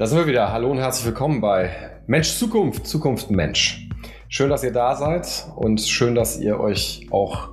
Da 0.00 0.06
sind 0.06 0.16
wir 0.16 0.26
wieder. 0.26 0.50
Hallo 0.50 0.70
und 0.70 0.78
herzlich 0.78 1.04
willkommen 1.04 1.42
bei 1.42 1.72
Mensch 2.06 2.34
Zukunft, 2.38 2.86
Zukunft 2.86 3.30
Mensch. 3.30 3.86
Schön, 4.30 4.48
dass 4.48 4.64
ihr 4.64 4.72
da 4.72 4.96
seid 4.96 5.46
und 5.56 5.78
schön, 5.78 6.14
dass 6.14 6.40
ihr 6.40 6.58
euch 6.58 7.06
auch 7.10 7.50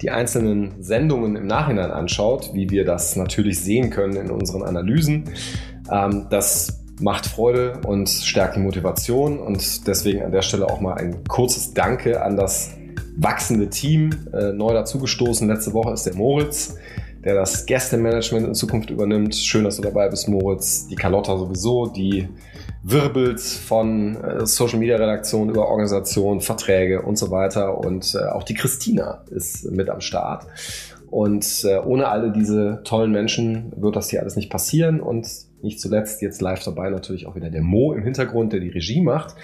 die 0.00 0.08
einzelnen 0.08 0.82
Sendungen 0.82 1.36
im 1.36 1.46
Nachhinein 1.46 1.90
anschaut, 1.90 2.54
wie 2.54 2.70
wir 2.70 2.86
das 2.86 3.14
natürlich 3.16 3.60
sehen 3.60 3.90
können 3.90 4.16
in 4.16 4.30
unseren 4.30 4.62
Analysen. 4.62 5.24
Ähm, 5.92 6.28
das 6.30 6.82
macht 6.98 7.26
Freude 7.26 7.82
und 7.86 8.08
stärkt 8.08 8.56
die 8.56 8.60
Motivation 8.60 9.38
und 9.38 9.86
deswegen 9.86 10.22
an 10.22 10.32
der 10.32 10.40
Stelle 10.40 10.70
auch 10.70 10.80
mal 10.80 10.94
ein 10.94 11.24
kurzes 11.24 11.74
Danke 11.74 12.22
an 12.22 12.38
das 12.38 12.70
wachsende 13.18 13.68
Team. 13.68 14.12
Äh, 14.32 14.54
neu 14.54 14.72
dazugestoßen 14.72 15.46
letzte 15.46 15.74
Woche 15.74 15.92
ist 15.92 16.06
der 16.06 16.14
Moritz 16.14 16.74
der 17.24 17.34
das 17.34 17.66
Gästemanagement 17.66 18.46
in 18.46 18.54
Zukunft 18.54 18.90
übernimmt. 18.90 19.34
Schön, 19.34 19.64
dass 19.64 19.76
du 19.76 19.82
dabei 19.82 20.08
bist, 20.08 20.28
Moritz. 20.28 20.88
Die 20.88 20.96
Carlotta 20.96 21.36
sowieso, 21.36 21.86
die 21.86 22.28
wirbelt 22.82 23.40
von 23.40 24.16
äh, 24.16 24.46
Social 24.46 24.78
Media 24.78 24.96
Redaktion 24.96 25.48
über 25.48 25.68
Organisation, 25.68 26.40
Verträge 26.40 27.02
und 27.02 27.16
so 27.16 27.30
weiter. 27.30 27.78
Und 27.78 28.14
äh, 28.14 28.26
auch 28.26 28.42
die 28.42 28.54
Christina 28.54 29.24
ist 29.30 29.70
mit 29.70 29.88
am 29.88 30.00
Start. 30.00 30.46
Und 31.10 31.64
äh, 31.64 31.78
ohne 31.78 32.08
alle 32.08 32.32
diese 32.32 32.80
tollen 32.84 33.12
Menschen 33.12 33.72
wird 33.76 33.94
das 33.94 34.10
hier 34.10 34.20
alles 34.20 34.34
nicht 34.34 34.50
passieren. 34.50 35.00
Und 35.00 35.28
nicht 35.62 35.80
zuletzt 35.80 36.22
jetzt 36.22 36.40
live 36.40 36.64
dabei 36.64 36.90
natürlich 36.90 37.26
auch 37.26 37.36
wieder 37.36 37.50
der 37.50 37.62
Mo 37.62 37.92
im 37.92 38.02
Hintergrund, 38.02 38.52
der 38.52 38.58
die 38.58 38.70
Regie 38.70 39.00
macht. 39.00 39.36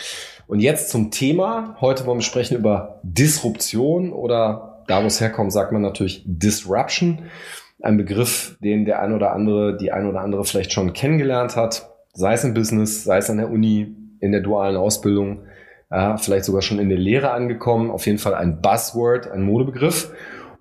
Und 0.48 0.58
jetzt 0.58 0.90
zum 0.90 1.12
Thema. 1.12 1.76
Heute 1.80 2.06
wollen 2.06 2.18
wir 2.18 2.24
sprechen 2.24 2.56
über 2.56 3.00
Disruption 3.04 4.12
oder 4.12 4.82
da, 4.88 5.02
wo 5.02 5.06
es 5.06 5.20
herkommt, 5.20 5.52
sagt 5.52 5.70
man 5.70 5.82
natürlich 5.82 6.24
Disruption 6.26 7.20
ein 7.82 7.96
Begriff, 7.96 8.56
den 8.62 8.84
der 8.84 9.00
ein 9.00 9.12
oder 9.12 9.32
andere, 9.32 9.76
die 9.76 9.92
ein 9.92 10.06
oder 10.06 10.20
andere 10.20 10.44
vielleicht 10.44 10.72
schon 10.72 10.92
kennengelernt 10.92 11.56
hat, 11.56 11.90
sei 12.12 12.32
es 12.32 12.44
im 12.44 12.54
Business, 12.54 13.04
sei 13.04 13.18
es 13.18 13.30
an 13.30 13.38
der 13.38 13.50
Uni, 13.50 13.94
in 14.20 14.32
der 14.32 14.40
dualen 14.40 14.76
Ausbildung, 14.76 15.44
ja, 15.90 16.16
vielleicht 16.16 16.44
sogar 16.44 16.62
schon 16.62 16.78
in 16.78 16.88
der 16.88 16.98
Lehre 16.98 17.30
angekommen. 17.30 17.90
Auf 17.90 18.06
jeden 18.06 18.18
Fall 18.18 18.34
ein 18.34 18.60
Buzzword, 18.60 19.30
ein 19.30 19.42
Modebegriff. 19.42 20.12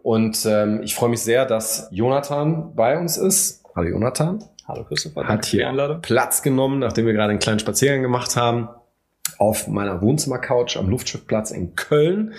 Und 0.02 0.45
ähm, 0.45 0.82
ich 0.84 0.95
freue 0.95 1.10
mich 1.10 1.22
sehr, 1.22 1.45
dass 1.45 1.90
Jonathan 1.92 2.73
bei 2.76 2.98
uns 2.98 3.18
ist. 3.18 3.64
Hallo 3.76 3.90
Jonathan. 3.90 4.44
Hallo 4.68 4.84
Christopher. 4.86 5.28
Hat 5.28 5.45
hier 5.45 6.00
Platz 6.02 6.44
genommen, 6.44 6.80
nachdem 6.80 7.06
wir 7.06 7.14
gerade 7.14 7.32
einen 7.32 7.40
kleinen 7.40 7.60
Spaziergang 7.60 8.04
gemacht 8.04 8.38
haben 8.38 8.70
auf 9.38 9.68
meiner 9.68 10.02
Wohnzimmercouch 10.02 10.78
am 10.78 10.90
Luftschiffplatz 10.90 11.52
in 11.52 11.76
Köln. 11.76 12.34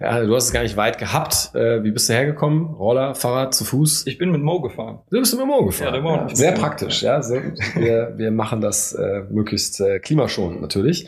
Ja, 0.00 0.20
du 0.20 0.34
hast 0.34 0.44
es 0.44 0.52
gar 0.52 0.62
nicht 0.62 0.76
weit 0.76 0.98
gehabt. 0.98 1.54
Äh, 1.54 1.84
wie 1.84 1.90
bist 1.90 2.08
du 2.08 2.14
hergekommen? 2.14 2.74
Roller, 2.74 3.14
Fahrrad, 3.14 3.54
zu 3.54 3.64
Fuß? 3.64 4.06
Ich 4.06 4.18
bin 4.18 4.30
mit 4.30 4.42
Mo 4.42 4.60
gefahren. 4.60 5.00
Du 5.10 5.18
bist 5.18 5.36
mit 5.36 5.46
Mo 5.46 5.64
gefahren. 5.64 5.86
Ja, 5.86 5.92
der 5.92 6.02
Mo 6.02 6.16
ja, 6.16 6.34
sehr 6.34 6.52
praktisch. 6.52 7.02
Ja, 7.02 7.22
sehr, 7.22 7.42
wir, 7.74 8.14
wir 8.16 8.30
machen 8.30 8.60
das 8.60 8.92
äh, 8.92 9.22
möglichst 9.30 9.80
äh, 9.80 9.98
klimaschonend 9.98 10.60
natürlich. 10.60 11.06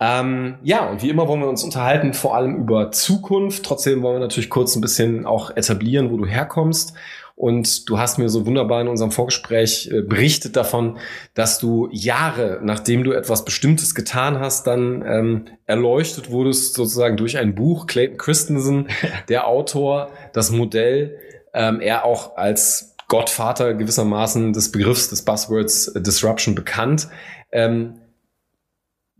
Ähm, 0.00 0.56
ja, 0.62 0.86
und 0.86 1.02
wie 1.02 1.08
immer 1.08 1.28
wollen 1.28 1.40
wir 1.40 1.48
uns 1.48 1.62
unterhalten, 1.62 2.14
vor 2.14 2.34
allem 2.34 2.56
über 2.56 2.90
Zukunft. 2.90 3.64
Trotzdem 3.64 4.02
wollen 4.02 4.16
wir 4.16 4.20
natürlich 4.20 4.50
kurz 4.50 4.74
ein 4.74 4.80
bisschen 4.80 5.24
auch 5.24 5.56
etablieren, 5.56 6.10
wo 6.10 6.16
du 6.16 6.26
herkommst 6.26 6.94
und 7.36 7.88
du 7.88 7.98
hast 7.98 8.18
mir 8.18 8.28
so 8.28 8.46
wunderbar 8.46 8.80
in 8.80 8.88
unserem 8.88 9.10
Vorgespräch 9.10 9.90
äh, 9.92 10.02
berichtet 10.02 10.56
davon, 10.56 10.98
dass 11.34 11.58
du 11.58 11.88
Jahre, 11.90 12.60
nachdem 12.62 13.02
du 13.02 13.12
etwas 13.12 13.44
Bestimmtes 13.44 13.94
getan 13.94 14.38
hast, 14.38 14.66
dann 14.66 15.04
ähm, 15.06 15.44
erleuchtet 15.66 16.30
wurdest 16.30 16.74
sozusagen 16.74 17.16
durch 17.16 17.36
ein 17.36 17.54
Buch, 17.54 17.86
Clayton 17.86 18.18
Christensen, 18.18 18.88
der 19.28 19.48
Autor, 19.48 20.10
das 20.32 20.50
Modell, 20.50 21.18
ähm, 21.52 21.80
er 21.80 22.04
auch 22.04 22.36
als 22.36 22.94
Gottvater 23.08 23.74
gewissermaßen 23.74 24.52
des 24.52 24.70
Begriffs 24.70 25.08
des 25.08 25.22
Buzzwords 25.22 25.92
Disruption 25.94 26.54
bekannt. 26.54 27.08
Ähm, 27.50 27.94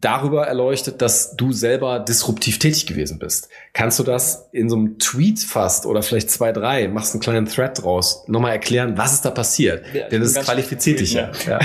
darüber 0.04 0.47
erleuchtet, 0.47 1.00
dass 1.00 1.34
du 1.34 1.53
selber 1.53 1.98
disruptiv 1.98 2.59
tätig 2.59 2.87
gewesen 2.87 3.19
bist. 3.19 3.48
Kannst 3.72 3.98
du 3.98 4.03
das 4.03 4.48
in 4.53 4.69
so 4.69 4.76
einem 4.76 4.98
Tweet 4.98 5.41
fast 5.41 5.87
oder 5.87 6.03
vielleicht 6.03 6.31
zwei, 6.31 6.53
drei, 6.53 6.88
machst 6.88 7.15
einen 7.15 7.22
kleinen 7.22 7.47
Thread 7.47 7.82
draus, 7.82 8.25
nochmal 8.28 8.53
erklären, 8.53 8.98
was 8.98 9.15
ist 9.15 9.25
da 9.25 9.31
passiert? 9.31 9.84
Ja, 9.94 10.09
Denn 10.09 10.20
das 10.20 10.34
qualifiziert 10.34 11.00
dich 11.00 11.15
ja. 11.15 11.31
Ja. 11.47 11.59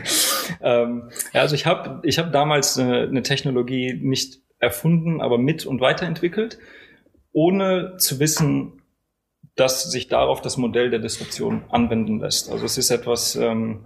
ähm, 0.62 1.10
ja, 1.32 1.42
also 1.42 1.54
ich 1.54 1.66
habe 1.66 2.00
ich 2.04 2.18
hab 2.18 2.32
damals 2.32 2.78
eine, 2.78 3.02
eine 3.02 3.22
Technologie 3.22 3.98
nicht 4.00 4.40
erfunden, 4.58 5.20
aber 5.20 5.36
mit 5.36 5.66
und 5.66 5.80
weiterentwickelt, 5.80 6.58
ohne 7.32 7.96
zu 7.98 8.18
wissen, 8.18 8.80
dass 9.56 9.90
sich 9.90 10.08
darauf 10.08 10.40
das 10.40 10.56
Modell 10.56 10.90
der 10.90 11.00
Disruption 11.00 11.64
anwenden 11.68 12.20
lässt. 12.20 12.50
Also 12.50 12.64
es 12.64 12.78
ist 12.78 12.90
etwas 12.90 13.36
ähm, 13.36 13.84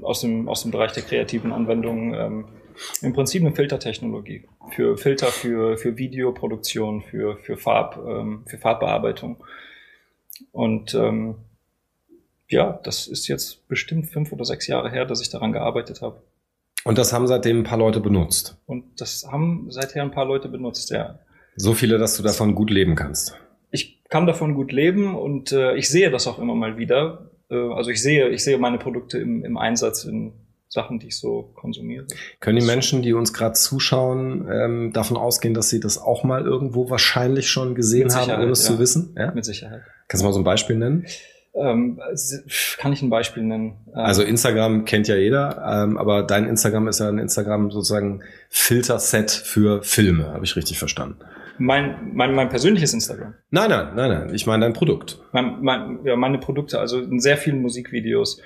aus, 0.00 0.22
dem, 0.22 0.48
aus 0.48 0.62
dem 0.62 0.70
Bereich 0.70 0.92
der 0.92 1.02
kreativen 1.02 1.52
Anwendungen. 1.52 2.14
Ähm, 2.14 2.44
im 3.02 3.12
Prinzip 3.12 3.42
eine 3.42 3.54
Filtertechnologie 3.54 4.44
für 4.70 4.96
Filter 4.96 5.26
für, 5.26 5.76
für 5.76 5.96
Videoproduktion, 5.96 7.02
für, 7.02 7.36
für, 7.38 7.56
Farb, 7.56 7.98
ähm, 8.06 8.44
für 8.46 8.58
Farbbearbeitung. 8.58 9.42
Und 10.50 10.94
ähm, 10.94 11.36
ja, 12.48 12.80
das 12.84 13.06
ist 13.06 13.28
jetzt 13.28 13.66
bestimmt 13.68 14.08
fünf 14.10 14.32
oder 14.32 14.44
sechs 14.44 14.66
Jahre 14.66 14.90
her, 14.90 15.04
dass 15.04 15.20
ich 15.20 15.30
daran 15.30 15.52
gearbeitet 15.52 16.02
habe. 16.02 16.22
Und 16.84 16.98
das 16.98 17.12
haben 17.12 17.26
seitdem 17.26 17.58
ein 17.60 17.64
paar 17.64 17.78
Leute 17.78 18.00
benutzt. 18.00 18.58
Und 18.66 19.00
das 19.00 19.26
haben 19.30 19.70
seither 19.70 20.02
ein 20.02 20.10
paar 20.10 20.26
Leute 20.26 20.48
benutzt, 20.48 20.90
ja. 20.90 21.18
So 21.54 21.74
viele, 21.74 21.98
dass 21.98 22.16
du 22.16 22.22
davon 22.22 22.54
gut 22.54 22.70
leben 22.70 22.94
kannst. 22.94 23.36
Ich 23.70 24.02
kann 24.08 24.26
davon 24.26 24.54
gut 24.54 24.72
leben 24.72 25.14
und 25.14 25.52
äh, 25.52 25.74
ich 25.76 25.88
sehe 25.88 26.10
das 26.10 26.26
auch 26.26 26.38
immer 26.38 26.54
mal 26.54 26.78
wieder. 26.78 27.30
Äh, 27.50 27.54
also 27.54 27.90
ich 27.90 28.02
sehe, 28.02 28.28
ich 28.30 28.42
sehe 28.42 28.58
meine 28.58 28.78
Produkte 28.78 29.18
im, 29.18 29.44
im 29.44 29.56
Einsatz 29.56 30.04
in 30.04 30.32
Sachen, 30.72 30.98
die 30.98 31.08
ich 31.08 31.18
so 31.18 31.52
konsumiere. 31.54 32.06
Können 32.40 32.58
die 32.58 32.64
Menschen, 32.64 33.02
die 33.02 33.12
uns 33.12 33.34
gerade 33.34 33.52
zuschauen, 33.52 34.48
ähm, 34.50 34.92
davon 34.94 35.18
ausgehen, 35.18 35.52
dass 35.52 35.68
sie 35.68 35.80
das 35.80 35.98
auch 35.98 36.24
mal 36.24 36.46
irgendwo 36.46 36.88
wahrscheinlich 36.88 37.50
schon 37.50 37.74
gesehen 37.74 38.14
haben, 38.14 38.32
ohne 38.32 38.52
es 38.52 38.66
ja. 38.66 38.72
zu 38.72 38.78
wissen? 38.78 39.14
Ja? 39.18 39.32
Mit 39.32 39.44
Sicherheit. 39.44 39.82
Kannst 40.08 40.22
du 40.22 40.26
mal 40.26 40.32
so 40.32 40.40
ein 40.40 40.44
Beispiel 40.44 40.76
nennen? 40.76 41.04
Ähm, 41.54 42.00
kann 42.78 42.94
ich 42.94 43.02
ein 43.02 43.10
Beispiel 43.10 43.42
nennen? 43.42 43.76
Ähm, 43.88 44.00
also 44.00 44.22
Instagram 44.22 44.86
kennt 44.86 45.08
ja 45.08 45.16
jeder, 45.16 45.62
ähm, 45.84 45.98
aber 45.98 46.22
dein 46.22 46.46
Instagram 46.46 46.88
ist 46.88 47.00
ja 47.00 47.08
ein 47.10 47.18
Instagram 47.18 47.70
sozusagen 47.70 48.22
Filterset 48.48 49.30
für 49.30 49.82
Filme, 49.82 50.28
habe 50.28 50.46
ich 50.46 50.56
richtig 50.56 50.78
verstanden. 50.78 51.18
Mein, 51.58 52.12
mein, 52.14 52.34
mein 52.34 52.48
persönliches 52.48 52.94
Instagram. 52.94 53.34
Nein, 53.50 53.68
nein, 53.68 53.88
nein, 53.94 54.10
nein. 54.10 54.34
Ich 54.34 54.46
meine 54.46 54.64
dein 54.64 54.72
Produkt. 54.72 55.20
Mein, 55.32 55.60
mein, 55.60 55.98
ja, 56.04 56.16
meine 56.16 56.38
Produkte, 56.38 56.80
also 56.80 56.98
in 56.98 57.20
sehr 57.20 57.36
vielen 57.36 57.60
Musikvideos 57.60 58.40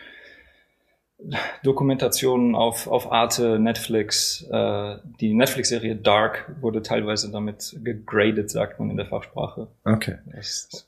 Dokumentationen 1.62 2.54
auf, 2.54 2.87
auf 2.87 3.10
Arte, 3.10 3.59
Netflix. 3.59 4.47
Äh, 4.50 4.97
die 5.21 5.34
Netflix-Serie 5.34 5.97
Dark 5.97 6.54
wurde 6.60 6.82
teilweise 6.82 7.31
damit 7.31 7.77
gegradet, 7.82 8.50
sagt 8.50 8.78
man 8.78 8.91
in 8.91 8.97
der 8.97 9.06
Fachsprache. 9.06 9.69
Okay. 9.84 10.19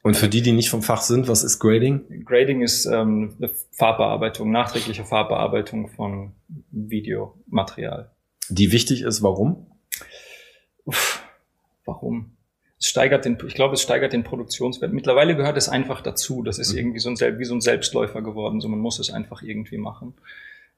Und 0.02 0.16
für 0.16 0.28
die, 0.28 0.42
die 0.42 0.52
nicht 0.52 0.68
vom 0.70 0.82
Fach 0.82 1.00
sind, 1.00 1.28
was 1.28 1.42
ist 1.42 1.58
Grading? 1.58 2.24
Grading 2.24 2.62
ist 2.62 2.86
ähm, 2.86 3.36
Farbbearbeitung, 3.72 4.50
nachträgliche 4.50 5.04
Farbbearbeitung 5.04 5.88
von 5.88 6.32
Videomaterial. 6.70 8.10
Die 8.50 8.70
wichtig 8.70 9.02
ist, 9.02 9.22
warum? 9.22 9.66
Uff, 10.84 11.22
warum? 11.84 12.37
Es 12.80 12.86
steigert 12.86 13.24
den, 13.24 13.36
ich 13.46 13.54
glaube, 13.54 13.74
es 13.74 13.82
steigert 13.82 14.12
den 14.12 14.22
Produktionswert. 14.22 14.92
Mittlerweile 14.92 15.36
gehört 15.36 15.56
es 15.56 15.68
einfach 15.68 16.00
dazu. 16.00 16.42
Das 16.42 16.58
ist 16.58 16.72
mhm. 16.72 16.78
irgendwie 16.78 17.00
so 17.00 17.10
ein, 17.10 17.38
wie 17.38 17.44
so 17.44 17.54
ein 17.54 17.60
Selbstläufer 17.60 18.22
geworden. 18.22 18.60
So, 18.60 18.68
man 18.68 18.78
muss 18.78 18.98
es 18.98 19.10
einfach 19.10 19.42
irgendwie 19.42 19.78
machen. 19.78 20.14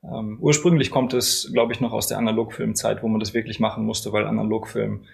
Ähm, 0.02 0.38
ursprünglich 0.40 0.90
kommt 0.90 1.12
es, 1.12 1.50
glaube 1.52 1.72
ich, 1.72 1.80
noch 1.80 1.92
aus 1.92 2.06
der 2.06 2.16
Analogfilmzeit, 2.16 3.02
wo 3.02 3.08
man 3.08 3.20
das 3.20 3.34
wirklich 3.34 3.60
machen 3.60 3.84
musste, 3.84 4.12
weil 4.12 4.26
Analogfilm 4.26 5.04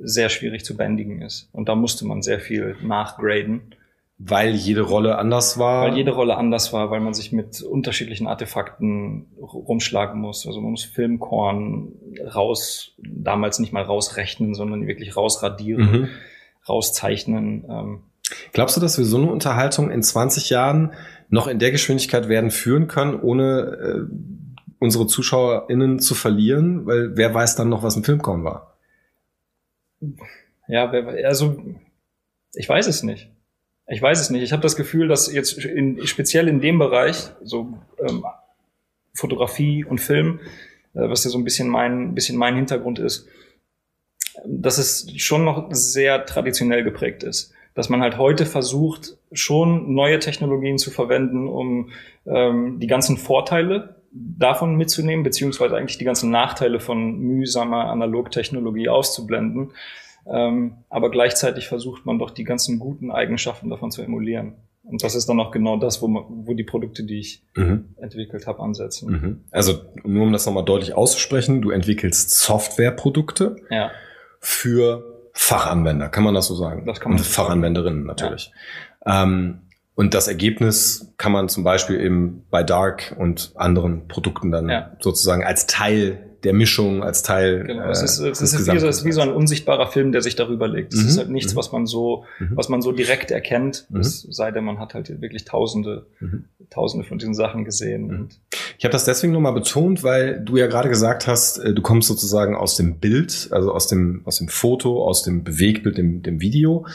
sehr 0.00 0.28
schwierig 0.28 0.64
zu 0.64 0.76
bändigen 0.76 1.22
ist. 1.22 1.48
Und 1.52 1.68
da 1.68 1.74
musste 1.74 2.06
man 2.06 2.22
sehr 2.22 2.38
viel 2.38 2.76
nachgraden. 2.82 3.74
Weil 4.20 4.56
jede 4.56 4.80
Rolle 4.80 5.16
anders 5.16 5.60
war? 5.60 5.86
Weil 5.86 5.96
jede 5.96 6.10
Rolle 6.10 6.36
anders 6.36 6.72
war, 6.72 6.90
weil 6.90 6.98
man 6.98 7.14
sich 7.14 7.30
mit 7.30 7.62
unterschiedlichen 7.62 8.26
Artefakten 8.26 9.26
rumschlagen 9.40 10.20
muss. 10.20 10.44
Also 10.44 10.60
man 10.60 10.72
muss 10.72 10.82
Filmkorn 10.82 11.92
raus, 12.34 12.96
damals 12.98 13.60
nicht 13.60 13.72
mal 13.72 13.84
rausrechnen, 13.84 14.54
sondern 14.54 14.88
wirklich 14.88 15.16
rausradieren, 15.16 15.90
mhm. 15.90 16.08
rauszeichnen. 16.68 17.64
Ähm. 17.70 18.00
Glaubst 18.52 18.76
du, 18.76 18.80
dass 18.80 18.98
wir 18.98 19.04
so 19.04 19.18
eine 19.18 19.30
Unterhaltung 19.30 19.88
in 19.88 20.02
20 20.02 20.50
Jahren 20.50 20.94
noch 21.28 21.46
in 21.46 21.60
der 21.60 21.70
Geschwindigkeit 21.70 22.28
werden 22.28 22.50
führen 22.50 22.88
können, 22.88 23.20
ohne 23.20 24.08
äh, 24.10 24.14
unsere 24.80 25.06
ZuschauerInnen 25.06 26.00
zu 26.00 26.16
verlieren? 26.16 26.86
Weil 26.86 27.16
wer 27.16 27.32
weiß 27.34 27.54
dann 27.54 27.68
noch, 27.68 27.84
was 27.84 27.94
ein 27.94 28.02
Filmkorn 28.02 28.42
war? 28.42 28.78
Ja, 30.66 30.90
also 30.90 31.62
ich 32.52 32.68
weiß 32.68 32.88
es 32.88 33.04
nicht. 33.04 33.30
Ich 33.90 34.02
weiß 34.02 34.20
es 34.20 34.30
nicht. 34.30 34.42
Ich 34.42 34.52
habe 34.52 34.62
das 34.62 34.76
Gefühl, 34.76 35.08
dass 35.08 35.32
jetzt 35.32 35.64
in, 35.64 36.06
speziell 36.06 36.46
in 36.46 36.60
dem 36.60 36.78
Bereich, 36.78 37.30
so 37.42 37.78
ähm, 38.06 38.24
Fotografie 39.14 39.84
und 39.84 39.98
Film, 39.98 40.40
äh, 40.94 41.08
was 41.08 41.24
ja 41.24 41.30
so 41.30 41.38
ein 41.38 41.44
bisschen 41.44 41.68
mein, 41.68 42.14
bisschen 42.14 42.36
mein 42.36 42.54
Hintergrund 42.54 42.98
ist, 42.98 43.26
dass 44.46 44.78
es 44.78 45.10
schon 45.16 45.44
noch 45.44 45.68
sehr 45.70 46.26
traditionell 46.26 46.84
geprägt 46.84 47.22
ist. 47.22 47.52
Dass 47.74 47.88
man 47.88 48.02
halt 48.02 48.18
heute 48.18 48.44
versucht, 48.44 49.16
schon 49.32 49.94
neue 49.94 50.18
Technologien 50.18 50.78
zu 50.78 50.90
verwenden, 50.90 51.48
um 51.48 51.90
ähm, 52.26 52.80
die 52.80 52.86
ganzen 52.88 53.16
Vorteile 53.16 53.96
davon 54.10 54.76
mitzunehmen, 54.76 55.22
beziehungsweise 55.22 55.76
eigentlich 55.76 55.98
die 55.98 56.04
ganzen 56.04 56.30
Nachteile 56.30 56.80
von 56.80 57.18
mühsamer 57.18 57.86
Analogtechnologie 57.86 58.88
auszublenden. 58.88 59.72
Ähm, 60.30 60.78
aber 60.88 61.10
gleichzeitig 61.10 61.68
versucht 61.68 62.06
man 62.06 62.18
doch 62.18 62.30
die 62.30 62.44
ganzen 62.44 62.78
guten 62.78 63.10
Eigenschaften 63.10 63.70
davon 63.70 63.90
zu 63.90 64.02
emulieren. 64.02 64.54
Und 64.82 65.02
das 65.02 65.14
ist 65.14 65.28
dann 65.28 65.38
auch 65.38 65.50
genau 65.50 65.76
das, 65.76 66.00
wo, 66.00 66.08
man, 66.08 66.24
wo 66.28 66.54
die 66.54 66.64
Produkte, 66.64 67.04
die 67.04 67.18
ich 67.18 67.44
mhm. 67.54 67.94
entwickelt 67.96 68.46
habe, 68.46 68.60
ansetzen. 68.60 69.10
Mhm. 69.10 69.44
Also 69.50 69.80
nur 70.04 70.24
um 70.24 70.32
das 70.32 70.46
nochmal 70.46 70.64
deutlich 70.64 70.94
auszusprechen, 70.94 71.60
du 71.60 71.70
entwickelst 71.70 72.30
Softwareprodukte 72.30 73.56
ja. 73.70 73.90
für 74.40 75.28
Fachanwender, 75.34 76.08
kann 76.08 76.24
man 76.24 76.34
das 76.34 76.46
so 76.46 76.54
sagen? 76.54 76.86
Das 76.86 77.00
kann 77.00 77.12
man. 77.12 77.18
Und 77.18 77.24
Fachanwenderinnen 77.24 78.04
natürlich. 78.04 78.50
Ja. 79.04 79.24
Ähm, 79.24 79.60
und 79.98 80.14
das 80.14 80.28
Ergebnis 80.28 81.12
kann 81.16 81.32
man 81.32 81.48
zum 81.48 81.64
Beispiel 81.64 82.00
eben 82.00 82.44
bei 82.52 82.62
Dark 82.62 83.16
und 83.18 83.50
anderen 83.56 84.06
Produkten 84.06 84.52
dann 84.52 84.68
ja. 84.68 84.92
sozusagen 85.00 85.42
als 85.42 85.66
Teil 85.66 86.36
der 86.44 86.52
Mischung, 86.52 87.02
als 87.02 87.24
Teil. 87.24 87.64
Genau, 87.64 87.82
äh, 87.82 87.90
es 87.90 88.02
ist, 88.02 88.20
es 88.20 88.40
ist, 88.40 88.72
wie, 88.72 88.78
so, 88.78 88.86
es 88.86 88.98
ist 88.98 89.04
wie 89.04 89.10
so 89.10 89.22
ein 89.22 89.32
unsichtbarer 89.32 89.88
Film, 89.88 90.12
der 90.12 90.22
sich 90.22 90.36
darüber 90.36 90.68
legt. 90.68 90.94
Es 90.94 91.02
mhm. 91.02 91.08
ist 91.08 91.18
halt 91.18 91.30
nichts, 91.30 91.54
mhm. 91.54 91.58
was 91.58 91.72
man 91.72 91.86
so, 91.86 92.26
mhm. 92.38 92.52
was 92.54 92.68
man 92.68 92.80
so 92.80 92.92
direkt 92.92 93.32
erkennt, 93.32 93.86
mhm. 93.88 93.98
es 93.98 94.22
sei 94.30 94.52
denn, 94.52 94.62
man 94.62 94.78
hat 94.78 94.94
halt 94.94 95.20
wirklich 95.20 95.46
tausende, 95.46 96.06
mhm. 96.20 96.44
tausende 96.70 97.04
von 97.04 97.18
diesen 97.18 97.34
Sachen 97.34 97.64
gesehen. 97.64 98.06
Mhm. 98.06 98.28
ich 98.78 98.84
habe 98.84 98.92
das 98.92 99.04
deswegen 99.04 99.32
nochmal 99.32 99.52
betont, 99.52 100.04
weil 100.04 100.38
du 100.38 100.56
ja 100.58 100.68
gerade 100.68 100.90
gesagt 100.90 101.26
hast, 101.26 101.58
äh, 101.58 101.74
du 101.74 101.82
kommst 101.82 102.06
sozusagen 102.06 102.54
aus 102.54 102.76
dem 102.76 103.00
Bild, 103.00 103.48
also 103.50 103.72
aus 103.72 103.88
dem, 103.88 104.22
aus 104.26 104.38
dem 104.38 104.46
Foto, 104.46 105.04
aus 105.04 105.24
dem 105.24 105.42
Bewegtbild, 105.42 105.98
dem, 105.98 106.22
dem 106.22 106.40
Video. 106.40 106.86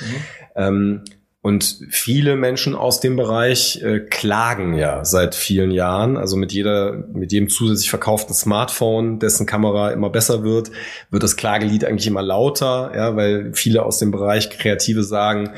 Ähm, 0.55 1.01
und 1.43 1.77
viele 1.89 2.37
Menschen 2.37 2.73
aus 2.73 3.01
dem 3.01 3.17
Bereich 3.17 3.81
äh, 3.83 3.99
klagen 3.99 4.75
ja 4.75 5.03
seit 5.03 5.35
vielen 5.35 5.71
Jahren. 5.71 6.15
Also 6.15 6.37
mit 6.37 6.53
jeder, 6.53 7.03
mit 7.13 7.33
jedem 7.33 7.49
zusätzlich 7.49 7.89
verkauften 7.89 8.33
Smartphone, 8.33 9.19
dessen 9.19 9.45
Kamera 9.45 9.91
immer 9.91 10.09
besser 10.09 10.43
wird, 10.43 10.71
wird 11.11 11.21
das 11.21 11.35
Klagelied 11.35 11.83
eigentlich 11.83 12.07
immer 12.07 12.21
lauter, 12.21 12.93
ja, 12.95 13.17
weil 13.17 13.51
viele 13.53 13.83
aus 13.83 13.99
dem 13.99 14.09
Bereich 14.09 14.51
Kreative 14.51 15.03
sagen, 15.03 15.49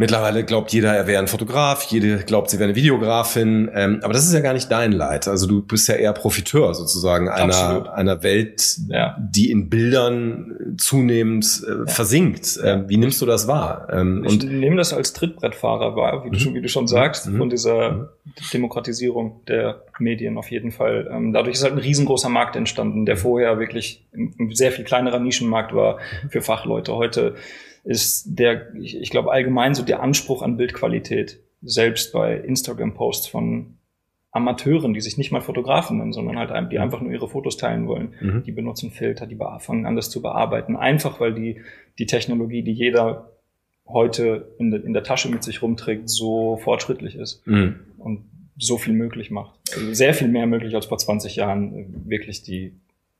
Mittlerweile 0.00 0.44
glaubt 0.44 0.72
jeder, 0.72 0.94
er 0.94 1.08
wäre 1.08 1.20
ein 1.20 1.26
Fotograf, 1.26 1.82
jede 1.90 2.18
glaubt, 2.18 2.50
sie 2.50 2.60
wäre 2.60 2.68
eine 2.68 2.76
Videografin. 2.76 3.68
Ähm, 3.74 3.98
aber 4.04 4.12
das 4.12 4.26
ist 4.28 4.32
ja 4.32 4.38
gar 4.38 4.52
nicht 4.52 4.70
dein 4.70 4.92
Leid. 4.92 5.26
Also 5.26 5.48
du 5.48 5.60
bist 5.60 5.88
ja 5.88 5.96
eher 5.96 6.12
Profiteur 6.12 6.72
sozusagen 6.72 7.28
einer, 7.28 7.92
einer 7.92 8.22
Welt, 8.22 8.78
ja. 8.86 9.16
die 9.18 9.50
in 9.50 9.68
Bildern 9.68 10.76
zunehmend 10.76 11.64
äh, 11.66 11.70
ja. 11.70 11.86
versinkt. 11.86 12.60
Ähm, 12.62 12.84
wie 12.86 12.96
nimmst 12.96 13.20
du 13.20 13.26
das 13.26 13.48
wahr? 13.48 13.88
Ähm, 13.90 14.24
ich 14.24 14.40
nehme 14.44 14.76
das 14.76 14.92
als 14.92 15.14
Trittbrettfahrer 15.14 15.96
wahr, 15.96 16.22
wie, 16.22 16.28
mhm. 16.28 16.32
du, 16.32 16.38
schon, 16.38 16.54
wie 16.54 16.62
du 16.62 16.68
schon 16.68 16.86
sagst, 16.86 17.26
mhm. 17.26 17.38
von 17.38 17.50
dieser 17.50 17.90
mhm. 17.90 18.08
Demokratisierung 18.52 19.40
der 19.48 19.82
Medien 19.98 20.38
auf 20.38 20.52
jeden 20.52 20.70
Fall. 20.70 21.10
Ähm, 21.12 21.32
dadurch 21.32 21.56
ist 21.56 21.64
halt 21.64 21.72
ein 21.72 21.80
riesengroßer 21.80 22.28
Markt 22.28 22.54
entstanden, 22.54 23.04
der 23.04 23.16
vorher 23.16 23.58
wirklich 23.58 24.06
ein 24.14 24.54
sehr 24.54 24.70
viel 24.70 24.84
kleinerer 24.84 25.18
Nischenmarkt 25.18 25.74
war 25.74 25.98
mhm. 26.22 26.30
für 26.30 26.40
Fachleute. 26.40 26.94
Heute 26.94 27.34
ist 27.84 28.38
der, 28.38 28.74
ich, 28.74 28.96
ich 29.00 29.10
glaube 29.10 29.32
allgemein 29.32 29.74
so 29.74 29.82
der 29.82 30.02
Anspruch 30.02 30.42
an 30.42 30.56
Bildqualität, 30.56 31.40
selbst 31.62 32.12
bei 32.12 32.36
Instagram-Posts 32.36 33.26
von 33.26 33.78
Amateuren, 34.30 34.92
die 34.92 35.00
sich 35.00 35.16
nicht 35.16 35.32
mal 35.32 35.40
Fotografen 35.40 35.98
nennen, 35.98 36.12
sondern 36.12 36.38
halt 36.38 36.50
die 36.70 36.76
mhm. 36.76 36.82
einfach 36.82 37.00
nur 37.00 37.12
ihre 37.12 37.28
Fotos 37.28 37.56
teilen 37.56 37.86
wollen. 37.86 38.14
Mhm. 38.20 38.42
Die 38.44 38.52
benutzen 38.52 38.90
Filter, 38.90 39.26
die 39.26 39.38
fangen 39.58 39.86
an, 39.86 39.96
das 39.96 40.10
zu 40.10 40.20
bearbeiten. 40.20 40.76
Einfach 40.76 41.20
weil 41.20 41.34
die, 41.34 41.62
die 41.98 42.06
Technologie, 42.06 42.62
die 42.62 42.72
jeder 42.72 43.32
heute 43.86 44.54
in, 44.58 44.70
de, 44.70 44.82
in 44.84 44.92
der 44.92 45.02
Tasche 45.02 45.30
mit 45.30 45.42
sich 45.42 45.62
rumträgt, 45.62 46.10
so 46.10 46.58
fortschrittlich 46.58 47.16
ist 47.16 47.46
mhm. 47.46 47.76
und 47.96 48.24
so 48.58 48.76
viel 48.76 48.92
möglich 48.92 49.30
macht. 49.30 49.58
Also 49.74 49.94
sehr 49.94 50.12
viel 50.12 50.28
mehr 50.28 50.46
möglich 50.46 50.74
als 50.74 50.86
vor 50.86 50.98
20 50.98 51.36
Jahren 51.36 52.04
wirklich 52.06 52.42
die 52.42 52.74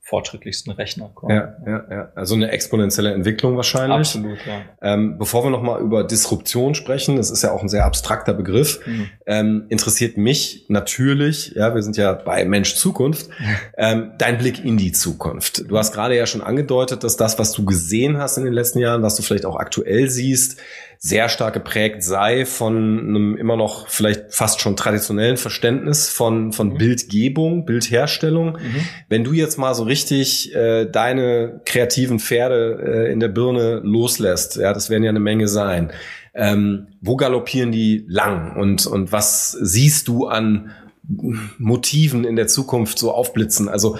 fortschrittlichsten 0.08 0.72
Rechner 0.72 1.10
kommen. 1.14 1.36
Ja, 1.36 1.56
ja, 1.66 1.84
ja. 1.90 2.12
Also 2.14 2.34
eine 2.34 2.50
exponentielle 2.50 3.12
Entwicklung 3.12 3.56
wahrscheinlich. 3.56 3.98
Absolut, 3.98 4.38
ja. 4.46 4.62
Ähm, 4.80 5.18
bevor 5.18 5.44
wir 5.44 5.50
nochmal 5.50 5.82
über 5.82 6.02
Disruption 6.02 6.74
sprechen, 6.74 7.16
das 7.16 7.30
ist 7.30 7.42
ja 7.42 7.52
auch 7.52 7.60
ein 7.60 7.68
sehr 7.68 7.84
abstrakter 7.84 8.32
Begriff, 8.32 8.80
mhm. 8.86 9.10
ähm, 9.26 9.66
interessiert 9.68 10.16
mich 10.16 10.64
natürlich, 10.68 11.52
ja, 11.54 11.74
wir 11.74 11.82
sind 11.82 11.98
ja 11.98 12.14
bei 12.14 12.46
Mensch 12.46 12.74
Zukunft, 12.76 13.28
ähm, 13.76 14.12
dein 14.16 14.38
Blick 14.38 14.64
in 14.64 14.78
die 14.78 14.92
Zukunft. 14.92 15.70
Du 15.70 15.76
hast 15.76 15.92
gerade 15.92 16.16
ja 16.16 16.24
schon 16.24 16.40
angedeutet, 16.40 17.04
dass 17.04 17.18
das, 17.18 17.38
was 17.38 17.52
du 17.52 17.66
gesehen 17.66 18.16
hast 18.16 18.38
in 18.38 18.44
den 18.44 18.54
letzten 18.54 18.78
Jahren, 18.78 19.02
was 19.02 19.14
du 19.16 19.22
vielleicht 19.22 19.44
auch 19.44 19.56
aktuell 19.56 20.08
siehst, 20.08 20.58
sehr 20.98 21.28
stark 21.28 21.54
geprägt 21.54 22.02
sei 22.02 22.44
von 22.44 22.98
einem 22.98 23.36
immer 23.36 23.56
noch 23.56 23.86
vielleicht 23.88 24.34
fast 24.34 24.60
schon 24.60 24.76
traditionellen 24.76 25.36
Verständnis 25.36 26.08
von, 26.08 26.52
von 26.52 26.70
mhm. 26.70 26.78
Bildgebung, 26.78 27.64
Bildherstellung. 27.64 28.54
Mhm. 28.54 28.88
Wenn 29.08 29.22
du 29.22 29.32
jetzt 29.32 29.58
mal 29.58 29.74
so 29.74 29.84
richtig 29.84 30.54
äh, 30.54 30.86
deine 30.86 31.60
kreativen 31.64 32.18
Pferde 32.18 33.06
äh, 33.06 33.12
in 33.12 33.20
der 33.20 33.28
Birne 33.28 33.80
loslässt, 33.84 34.56
ja, 34.56 34.72
das 34.72 34.90
werden 34.90 35.04
ja 35.04 35.10
eine 35.10 35.20
Menge 35.20 35.46
sein. 35.46 35.92
Ähm, 36.34 36.88
wo 37.00 37.16
galoppieren 37.16 37.72
die 37.72 38.04
lang 38.08 38.56
und, 38.56 38.86
und 38.86 39.12
was 39.12 39.52
siehst 39.52 40.08
du 40.08 40.26
an 40.26 40.72
Motiven 41.08 42.24
in 42.24 42.36
der 42.36 42.48
Zukunft 42.48 42.98
so 42.98 43.12
aufblitzen. 43.12 43.68
Also 43.68 43.98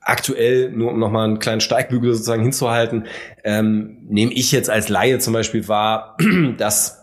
aktuell, 0.00 0.70
nur 0.70 0.90
um 0.90 0.98
nochmal 0.98 1.24
einen 1.24 1.38
kleinen 1.38 1.60
Steigbügel 1.60 2.14
sozusagen 2.14 2.42
hinzuhalten, 2.42 3.06
ähm, 3.44 3.98
nehme 4.08 4.32
ich 4.32 4.52
jetzt 4.52 4.70
als 4.70 4.88
Laie 4.88 5.18
zum 5.18 5.34
Beispiel 5.34 5.68
wahr, 5.68 6.16
dass 6.58 7.02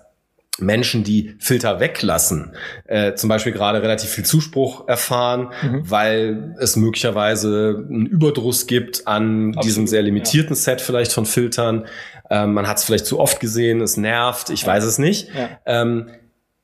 Menschen, 0.59 1.03
die 1.03 1.35
Filter 1.39 1.79
weglassen, 1.79 2.53
äh, 2.85 3.15
zum 3.15 3.27
Beispiel 3.27 3.51
gerade 3.51 3.81
relativ 3.81 4.09
viel 4.11 4.25
Zuspruch 4.25 4.87
erfahren, 4.87 5.49
mhm. 5.63 5.89
weil 5.89 6.55
es 6.59 6.75
möglicherweise 6.75 7.85
einen 7.89 8.05
Überdruss 8.05 8.67
gibt 8.67 9.07
an 9.07 9.49
Absolut, 9.49 9.65
diesem 9.65 9.87
sehr 9.87 10.03
limitierten 10.03 10.55
ja. 10.55 10.61
Set 10.61 10.81
vielleicht 10.81 11.11
von 11.11 11.25
Filtern. 11.25 11.85
Ähm, 12.29 12.53
man 12.53 12.67
hat 12.67 12.77
es 12.77 12.83
vielleicht 12.83 13.07
zu 13.07 13.19
oft 13.19 13.39
gesehen, 13.39 13.81
es 13.81 13.97
nervt, 13.97 14.51
ich 14.51 14.61
ja. 14.61 14.67
weiß 14.67 14.83
es 14.83 14.99
nicht. 14.99 15.29
Ja. 15.33 15.49
Ähm, 15.65 16.09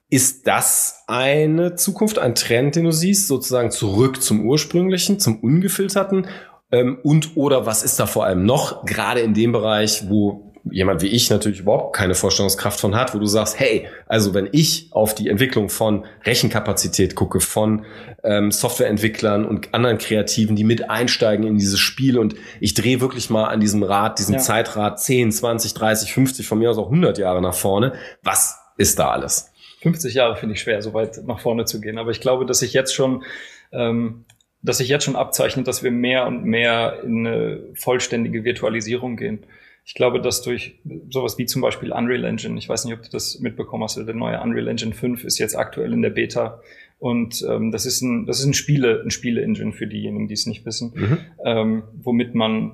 ist 0.10 0.48
das 0.48 1.04
eine 1.08 1.76
Zukunft, 1.76 2.18
ein 2.18 2.36
Trend, 2.36 2.76
den 2.76 2.86
du 2.86 2.92
siehst, 2.92 3.28
sozusagen 3.28 3.72
zurück 3.72 4.22
zum 4.22 4.46
ursprünglichen, 4.46 5.20
zum 5.20 5.40
ungefilterten? 5.40 6.28
Ähm, 6.72 7.00
und 7.04 7.36
oder 7.36 7.66
was 7.66 7.84
ist 7.84 8.00
da 8.00 8.06
vor 8.06 8.26
allem 8.26 8.46
noch, 8.46 8.86
gerade 8.86 9.22
in 9.22 9.34
dem 9.34 9.52
Bereich, 9.52 10.10
wo 10.10 10.50
jemand 10.72 11.02
wie 11.02 11.08
ich 11.08 11.30
natürlich 11.30 11.62
überhaupt 11.62 11.96
keine 11.96 12.16
Vorstellungskraft 12.16 12.80
von 12.80 12.96
hat, 12.96 13.14
wo 13.14 13.20
du 13.20 13.26
sagst, 13.26 13.60
hey, 13.60 13.88
also 14.08 14.34
wenn 14.34 14.50
ich 14.52 14.90
auf 14.92 15.16
die 15.16 15.30
Entwicklung 15.30 15.70
von 15.70 16.06
Rechenkapazität 16.26 17.16
gucke, 17.16 17.40
von 17.40 17.86
ähm, 18.24 18.52
Softwareentwicklern 18.52 19.46
und 19.46 19.74
anderen 19.74 19.98
Kreativen, 19.98 20.56
die 20.56 20.64
mit 20.64 20.90
einsteigen 20.90 21.48
in 21.48 21.58
dieses 21.58 21.80
Spiel 21.80 22.18
und 22.18 22.36
ich 22.60 22.74
drehe 22.74 23.02
wirklich 23.02 23.30
mal 23.30 23.46
an 23.46 23.60
diesem 23.60 23.84
Rad, 23.84 24.20
diesem 24.20 24.36
ja. 24.36 24.40
Zeitrad 24.40 25.00
10, 25.00 25.32
20, 25.32 25.74
30, 25.74 26.14
50, 26.14 26.48
von 26.48 26.60
mir 26.60 26.70
aus 26.70 26.78
auch 26.78 26.88
100 26.88 27.18
Jahre 27.18 27.42
nach 27.42 27.56
vorne, 27.56 27.94
was 28.22 28.58
ist 28.78 29.00
da 29.00 29.10
alles? 29.10 29.49
50 29.82 30.14
Jahre 30.14 30.36
finde 30.36 30.56
ich 30.56 30.62
schwer, 30.62 30.82
so 30.82 30.94
weit 30.94 31.22
nach 31.26 31.40
vorne 31.40 31.66
zu 31.66 31.80
gehen. 31.82 31.98
Aber 31.98 32.12
ich 32.12 32.22
glaube, 32.22 32.46
dass 32.46 32.60
sich 32.60 32.74
jetzt 32.74 32.94
schon, 32.94 33.24
ähm, 33.72 34.26
dass 34.62 34.80
sich 34.80 34.90
jetzt 34.90 35.06
schon 35.06 35.16
abzeichnet, 35.16 35.68
dass 35.68 35.84
wir 35.84 35.92
mehr 35.92 36.28
und 36.28 36.44
mehr 36.44 37.02
in 37.04 37.26
eine 37.26 37.60
vollständige 37.76 38.44
Virtualisierung 38.44 39.16
gehen. 39.16 39.46
Ich 39.86 39.94
glaube, 39.94 40.22
dass 40.22 40.42
durch 40.42 40.80
sowas 41.10 41.38
wie 41.38 41.46
zum 41.46 41.62
Beispiel 41.62 41.92
Unreal 41.92 42.26
Engine, 42.26 42.60
ich 42.60 42.70
weiß 42.70 42.86
nicht, 42.86 42.94
ob 42.94 43.02
du 43.02 43.10
das 43.10 43.40
mitbekommen 43.40 43.84
hast, 43.84 43.96
der 43.96 44.14
neue 44.14 44.40
Unreal 44.40 44.68
Engine 44.68 44.94
5 44.94 45.24
ist 45.24 45.40
jetzt 45.40 45.56
aktuell 45.56 45.94
in 45.94 46.02
der 46.02 46.12
Beta. 46.12 46.62
Und 47.00 47.46
ähm, 47.50 47.72
das 47.72 47.86
ist 47.86 48.02
ein, 48.02 48.26
das 48.26 48.40
ist 48.40 48.46
ein 48.46 48.54
Spiele, 48.54 49.02
ein 49.02 49.10
Spiele-Engine 49.10 49.72
für 49.72 49.88
diejenigen, 49.88 50.28
die 50.28 50.34
es 50.34 50.46
nicht 50.46 50.66
wissen, 50.66 50.92
mhm. 50.94 51.18
ähm, 51.46 51.84
womit 51.94 52.36
man 52.36 52.74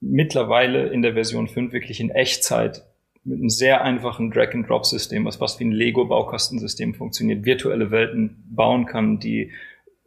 mittlerweile 0.00 0.88
in 0.88 1.02
der 1.02 1.14
Version 1.14 1.46
5 1.46 1.72
wirklich 1.72 2.00
in 2.00 2.10
Echtzeit 2.10 2.84
mit 3.24 3.38
einem 3.38 3.48
sehr 3.48 3.82
einfachen 3.82 4.30
Drag-and-Drop-System, 4.30 5.24
was 5.24 5.36
fast 5.36 5.58
wie 5.58 5.64
ein 5.64 5.72
Lego-Baukastensystem 5.72 6.94
funktioniert, 6.94 7.44
virtuelle 7.44 7.90
Welten 7.90 8.44
bauen 8.48 8.84
kann, 8.86 9.18
die 9.18 9.52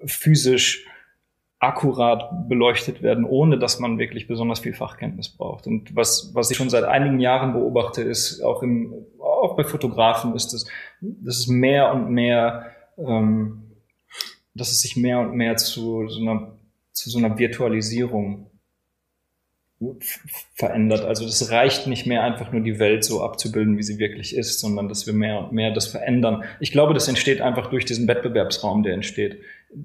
physisch 0.06 0.86
akkurat 1.60 2.48
beleuchtet 2.48 3.02
werden, 3.02 3.26
ohne 3.26 3.58
dass 3.58 3.80
man 3.80 3.98
wirklich 3.98 4.28
besonders 4.28 4.60
viel 4.60 4.74
Fachkenntnis 4.74 5.30
braucht. 5.30 5.66
Und 5.66 5.96
was, 5.96 6.32
was 6.36 6.52
ich 6.52 6.58
schon 6.58 6.70
seit 6.70 6.84
einigen 6.84 7.20
Jahren 7.20 7.54
beobachte, 7.54 8.04
ist 8.04 8.42
auch 8.42 8.62
im, 8.62 8.94
auch 9.20 9.56
bei 9.56 9.64
Fotografen 9.64 10.36
ist 10.36 10.54
es, 10.54 10.70
dass 11.02 11.38
es 11.38 11.48
mehr 11.48 11.92
und 11.94 12.12
mehr, 12.12 12.68
ähm, 12.98 13.72
dass 14.54 14.72
es 14.72 14.82
sich 14.82 14.98
mehr 14.98 15.20
und 15.20 15.34
mehr 15.34 15.58
zu 15.58 16.08
so 16.08 16.22
einer, 16.22 16.60
zu 16.92 17.10
so 17.10 17.18
einer 17.18 17.40
Virtualisierung 17.40 18.52
verändert. 20.56 21.06
Also 21.06 21.26
das 21.26 21.52
reicht 21.52 21.86
nicht 21.86 22.08
mehr 22.08 22.24
einfach 22.24 22.52
nur 22.52 22.62
die 22.62 22.80
Welt 22.80 23.04
so 23.04 23.22
abzubilden, 23.22 23.78
wie 23.78 23.84
sie 23.84 24.00
wirklich 24.00 24.36
ist, 24.36 24.60
sondern 24.60 24.90
dass 24.90 25.06
wir 25.06 25.14
mehr 25.14 25.40
und 25.40 25.52
mehr 25.52 25.72
das 25.72 25.86
verändern. 25.86 26.44
Ich 26.60 26.72
glaube, 26.72 26.96
das 26.96 27.08
entsteht 27.08 27.42
einfach 27.42 27.70
durch 27.70 27.86
diesen 27.86 28.08
Wettbewerbsraum, 28.08 28.82
der 28.82 28.94
entsteht 28.94 29.40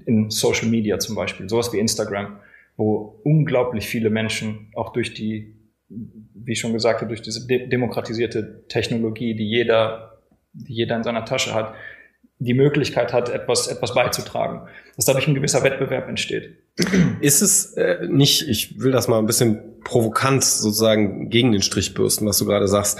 in 0.06 0.30
Social 0.30 0.68
Media 0.68 0.98
zum 0.98 1.14
Beispiel, 1.14 1.48
sowas 1.48 1.72
wie 1.74 1.78
Instagram, 1.78 2.38
wo 2.76 3.20
unglaublich 3.22 3.86
viele 3.86 4.08
Menschen 4.08 4.70
auch 4.74 4.94
durch 4.94 5.12
die, 5.12 5.56
wie 5.88 6.52
ich 6.52 6.60
schon 6.60 6.72
gesagt 6.72 7.02
habe, 7.02 7.08
durch 7.08 7.22
diese 7.22 7.46
de 7.46 7.68
demokratisierte 7.68 8.64
Technologie, 8.68 9.34
die 9.34 9.46
jeder, 9.46 10.22
die 10.54 10.72
jeder 10.72 10.96
in 10.96 11.02
seiner 11.02 11.26
Tasche 11.26 11.52
hat, 11.52 11.74
die 12.38 12.54
Möglichkeit 12.54 13.12
hat, 13.12 13.28
etwas, 13.28 13.68
etwas 13.68 13.94
beizutragen. 13.94 14.68
Dass 14.96 15.04
dadurch 15.04 15.28
ein 15.28 15.34
gewisser 15.34 15.62
Wettbewerb 15.62 16.08
entsteht. 16.08 16.61
Ist 17.20 17.42
es 17.42 17.74
äh, 17.74 18.06
nicht, 18.08 18.48
ich 18.48 18.80
will 18.80 18.92
das 18.92 19.08
mal 19.08 19.18
ein 19.18 19.26
bisschen 19.26 19.80
provokant 19.84 20.44
sozusagen 20.44 21.28
gegen 21.28 21.52
den 21.52 21.62
Strich 21.62 21.94
bürsten, 21.94 22.26
was 22.26 22.38
du 22.38 22.46
gerade 22.46 22.68
sagst, 22.68 22.98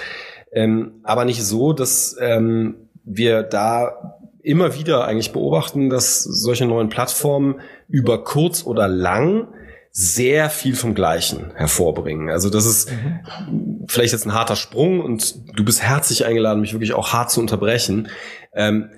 ähm, 0.52 1.00
aber 1.02 1.24
nicht 1.24 1.42
so, 1.42 1.72
dass 1.72 2.16
ähm, 2.20 2.90
wir 3.04 3.42
da 3.42 4.18
immer 4.42 4.76
wieder 4.76 5.06
eigentlich 5.06 5.32
beobachten, 5.32 5.88
dass 5.88 6.22
solche 6.22 6.66
neuen 6.66 6.88
Plattformen 6.88 7.60
über 7.88 8.24
kurz 8.24 8.64
oder 8.64 8.88
lang 8.88 9.48
sehr 9.90 10.50
viel 10.50 10.74
vom 10.74 10.94
Gleichen 10.94 11.52
hervorbringen. 11.54 12.30
Also 12.30 12.50
das 12.50 12.66
ist 12.66 12.90
mhm. 12.90 13.84
vielleicht 13.88 14.12
jetzt 14.12 14.26
ein 14.26 14.34
harter 14.34 14.56
Sprung 14.56 15.00
und 15.00 15.56
du 15.56 15.64
bist 15.64 15.82
herzlich 15.82 16.24
eingeladen, 16.24 16.60
mich 16.60 16.72
wirklich 16.72 16.94
auch 16.94 17.12
hart 17.12 17.30
zu 17.30 17.40
unterbrechen. 17.40 18.08
Ähm, 18.54 18.90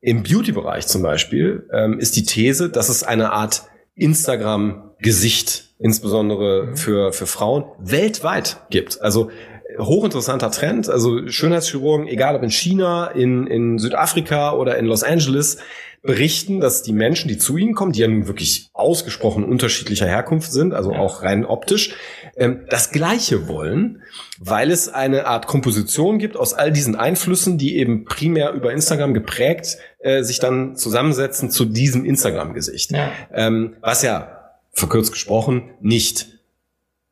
Im 0.00 0.22
Beauty-Bereich 0.22 0.86
zum 0.86 1.02
Beispiel 1.02 1.68
ähm, 1.72 1.98
ist 1.98 2.16
die 2.16 2.24
These, 2.24 2.70
dass 2.70 2.88
es 2.88 3.02
eine 3.02 3.32
Art 3.32 3.64
Instagram-Gesicht, 3.98 5.74
insbesondere 5.78 6.66
mhm. 6.66 6.76
für, 6.76 7.12
für 7.12 7.26
Frauen, 7.26 7.64
weltweit 7.78 8.62
gibt. 8.70 9.00
Also 9.00 9.30
hochinteressanter 9.78 10.50
Trend. 10.50 10.88
Also 10.88 11.28
Schönheitschirurgen, 11.28 12.06
egal 12.06 12.36
ob 12.36 12.42
in 12.42 12.50
China, 12.50 13.06
in, 13.06 13.46
in 13.46 13.78
Südafrika 13.78 14.52
oder 14.52 14.78
in 14.78 14.86
Los 14.86 15.02
Angeles, 15.02 15.58
berichten, 16.02 16.60
dass 16.60 16.82
die 16.82 16.92
Menschen, 16.92 17.28
die 17.28 17.38
zu 17.38 17.56
ihnen 17.56 17.74
kommen, 17.74 17.92
die 17.92 18.00
ja 18.00 18.08
nun 18.08 18.28
wirklich 18.28 18.70
ausgesprochen 18.72 19.44
unterschiedlicher 19.44 20.06
Herkunft 20.06 20.52
sind, 20.52 20.72
also 20.72 20.92
auch 20.92 21.22
rein 21.22 21.44
optisch, 21.44 21.94
ähm, 22.36 22.64
das 22.70 22.92
Gleiche 22.92 23.48
wollen, 23.48 24.02
weil 24.38 24.70
es 24.70 24.88
eine 24.88 25.26
Art 25.26 25.46
Komposition 25.46 26.18
gibt 26.18 26.36
aus 26.36 26.54
all 26.54 26.72
diesen 26.72 26.94
Einflüssen, 26.94 27.58
die 27.58 27.76
eben 27.76 28.04
primär 28.04 28.52
über 28.52 28.72
Instagram 28.72 29.12
geprägt 29.12 29.78
äh, 29.98 30.22
sich 30.22 30.38
dann 30.38 30.76
zusammensetzen 30.76 31.50
zu 31.50 31.64
diesem 31.64 32.04
Instagram-Gesicht. 32.04 32.92
Ja. 32.92 33.10
Ähm, 33.32 33.76
was 33.80 34.02
ja, 34.02 34.54
verkürzt 34.72 35.12
gesprochen, 35.12 35.70
nicht 35.80 36.37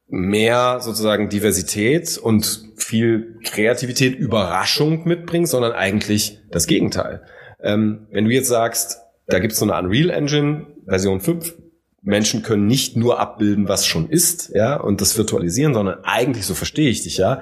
mehr 0.08 0.80
sozusagen 0.80 1.28
Diversität 1.28 2.18
und 2.18 2.64
viel 2.76 3.38
Kreativität, 3.44 4.16
Überraschung 4.16 5.06
mitbringt, 5.06 5.48
sondern 5.48 5.72
eigentlich 5.72 6.40
das 6.50 6.66
Gegenteil. 6.66 7.22
Ähm, 7.60 8.06
wenn 8.10 8.26
du 8.26 8.30
jetzt 8.30 8.48
sagst, 8.48 9.00
da 9.26 9.40
gibt 9.40 9.52
es 9.52 9.58
so 9.58 9.68
eine 9.68 9.76
Unreal 9.76 10.10
Engine 10.10 10.66
Version 10.86 11.20
5, 11.20 11.54
Menschen 12.02 12.44
können 12.44 12.68
nicht 12.68 12.96
nur 12.96 13.18
abbilden, 13.18 13.68
was 13.68 13.84
schon 13.84 14.08
ist, 14.08 14.52
ja, 14.54 14.76
und 14.76 15.00
das 15.00 15.18
virtualisieren, 15.18 15.74
sondern 15.74 16.04
eigentlich, 16.04 16.46
so 16.46 16.54
verstehe 16.54 16.88
ich 16.88 17.02
dich, 17.02 17.16
ja, 17.16 17.40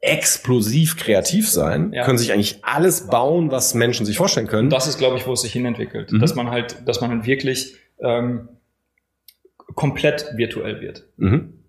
explosiv 0.00 0.98
kreativ 0.98 1.48
sein, 1.48 1.92
ja. 1.94 2.04
können 2.04 2.18
sich 2.18 2.32
eigentlich 2.32 2.58
alles 2.62 3.06
bauen, 3.06 3.50
was 3.50 3.72
Menschen 3.72 4.04
sich 4.04 4.18
vorstellen 4.18 4.48
können. 4.48 4.68
Das 4.68 4.86
ist, 4.86 4.98
glaube 4.98 5.16
ich, 5.16 5.26
wo 5.26 5.32
es 5.32 5.40
sich 5.40 5.52
hinentwickelt, 5.52 6.12
mhm. 6.12 6.18
dass 6.18 6.34
man 6.34 6.50
halt, 6.50 6.86
dass 6.86 7.00
man 7.00 7.10
halt 7.10 7.24
wirklich 7.24 7.76
ähm, 8.00 8.48
komplett 9.74 10.26
virtuell 10.36 10.82
wird. 10.82 11.06
Mhm 11.16 11.61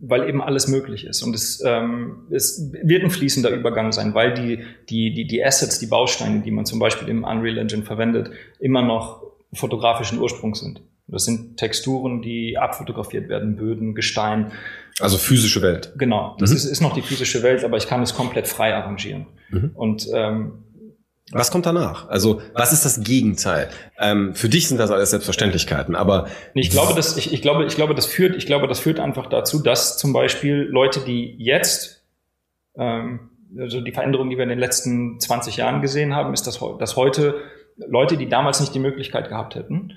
weil 0.00 0.28
eben 0.28 0.42
alles 0.42 0.68
möglich 0.68 1.04
ist. 1.04 1.22
Und 1.22 1.34
es, 1.34 1.62
ähm, 1.64 2.26
es 2.30 2.70
wird 2.82 3.04
ein 3.04 3.10
fließender 3.10 3.50
Übergang 3.50 3.92
sein, 3.92 4.14
weil 4.14 4.34
die, 4.34 4.64
die, 4.88 5.12
die, 5.14 5.26
die 5.26 5.44
Assets, 5.44 5.78
die 5.78 5.86
Bausteine, 5.86 6.40
die 6.40 6.50
man 6.50 6.66
zum 6.66 6.78
Beispiel 6.78 7.08
im 7.08 7.24
Unreal 7.24 7.58
Engine 7.58 7.82
verwendet, 7.82 8.30
immer 8.58 8.82
noch 8.82 9.22
fotografischen 9.52 10.18
Ursprung 10.18 10.54
sind. 10.54 10.82
Das 11.06 11.24
sind 11.24 11.56
Texturen, 11.56 12.20
die 12.20 12.58
abfotografiert 12.58 13.30
werden, 13.30 13.56
Böden, 13.56 13.94
Gestein. 13.94 14.52
Also 15.00 15.16
physische 15.16 15.62
Welt. 15.62 15.92
Genau, 15.96 16.36
das 16.38 16.50
mhm. 16.50 16.56
ist, 16.56 16.64
ist 16.66 16.80
noch 16.82 16.92
die 16.92 17.00
physische 17.00 17.42
Welt, 17.42 17.64
aber 17.64 17.78
ich 17.78 17.86
kann 17.86 18.02
es 18.02 18.14
komplett 18.14 18.46
frei 18.46 18.74
arrangieren. 18.74 19.26
Mhm. 19.48 19.70
Und 19.74 20.08
ähm, 20.12 20.52
was 21.32 21.50
kommt 21.50 21.66
danach? 21.66 22.08
Also 22.08 22.40
was 22.54 22.72
ist 22.72 22.84
das 22.84 23.02
Gegenteil? 23.02 23.68
Ähm, 23.98 24.34
für 24.34 24.48
dich 24.48 24.68
sind 24.68 24.78
das 24.78 24.90
alles 24.90 25.10
Selbstverständlichkeiten, 25.10 25.94
aber 25.94 26.28
ich 26.54 26.70
glaube, 26.70 26.94
dass 26.94 27.16
ich, 27.16 27.32
ich 27.32 27.42
glaube, 27.42 27.64
ich 27.66 27.74
glaube, 27.74 27.94
das 27.94 28.06
führt, 28.06 28.36
ich 28.36 28.46
glaube, 28.46 28.66
das 28.66 28.78
führt 28.80 29.00
einfach 29.00 29.26
dazu, 29.26 29.62
dass 29.62 29.98
zum 29.98 30.12
Beispiel 30.12 30.68
Leute, 30.70 31.00
die 31.00 31.34
jetzt 31.38 32.04
ähm, 32.76 33.30
also 33.56 33.80
die 33.80 33.92
Veränderung, 33.92 34.30
die 34.30 34.36
wir 34.36 34.42
in 34.42 34.50
den 34.50 34.58
letzten 34.58 35.20
20 35.20 35.56
Jahren 35.56 35.80
gesehen 35.80 36.14
haben, 36.14 36.34
ist, 36.34 36.46
dass, 36.46 36.60
dass 36.78 36.96
heute 36.96 37.42
Leute, 37.76 38.16
die 38.16 38.28
damals 38.28 38.60
nicht 38.60 38.74
die 38.74 38.80
Möglichkeit 38.80 39.28
gehabt 39.28 39.54
hätten, 39.54 39.96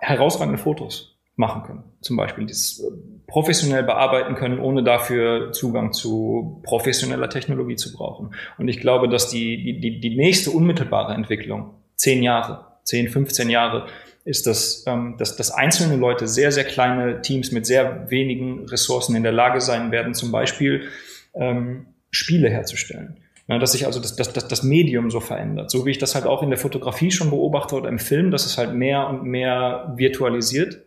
herausragende 0.00 0.58
Fotos 0.58 1.15
machen 1.36 1.62
können. 1.62 1.84
Zum 2.00 2.16
Beispiel 2.16 2.46
das 2.46 2.80
äh, 2.80 2.90
professionell 3.26 3.82
bearbeiten 3.82 4.34
können, 4.34 4.58
ohne 4.58 4.82
dafür 4.82 5.52
Zugang 5.52 5.92
zu 5.92 6.60
professioneller 6.64 7.28
Technologie 7.28 7.76
zu 7.76 7.92
brauchen. 7.92 8.34
Und 8.58 8.68
ich 8.68 8.80
glaube, 8.80 9.08
dass 9.08 9.28
die, 9.28 9.78
die, 9.80 10.00
die 10.00 10.16
nächste 10.16 10.50
unmittelbare 10.50 11.14
Entwicklung, 11.14 11.74
zehn 11.94 12.22
Jahre, 12.22 12.66
zehn, 12.84 13.08
15 13.08 13.50
Jahre, 13.50 13.86
ist, 14.24 14.46
dass, 14.46 14.84
ähm, 14.86 15.16
dass, 15.18 15.36
dass 15.36 15.50
einzelne 15.50 15.96
Leute, 15.96 16.26
sehr, 16.26 16.50
sehr 16.50 16.64
kleine 16.64 17.20
Teams 17.20 17.52
mit 17.52 17.66
sehr 17.66 18.10
wenigen 18.10 18.66
Ressourcen 18.68 19.14
in 19.14 19.22
der 19.22 19.32
Lage 19.32 19.60
sein 19.60 19.92
werden, 19.92 20.14
zum 20.14 20.32
Beispiel 20.32 20.88
ähm, 21.34 21.86
Spiele 22.10 22.48
herzustellen. 22.48 23.20
Ja, 23.46 23.58
dass 23.58 23.72
sich 23.72 23.86
also 23.86 24.00
das, 24.00 24.16
das, 24.16 24.32
das, 24.32 24.48
das 24.48 24.62
Medium 24.64 25.10
so 25.10 25.20
verändert. 25.20 25.70
So 25.70 25.86
wie 25.86 25.90
ich 25.90 25.98
das 25.98 26.16
halt 26.16 26.26
auch 26.26 26.42
in 26.42 26.50
der 26.50 26.58
Fotografie 26.58 27.12
schon 27.12 27.30
beobachte 27.30 27.76
oder 27.76 27.88
im 27.88 28.00
Film, 28.00 28.32
dass 28.32 28.44
es 28.44 28.58
halt 28.58 28.74
mehr 28.74 29.06
und 29.08 29.22
mehr 29.22 29.92
virtualisiert 29.96 30.85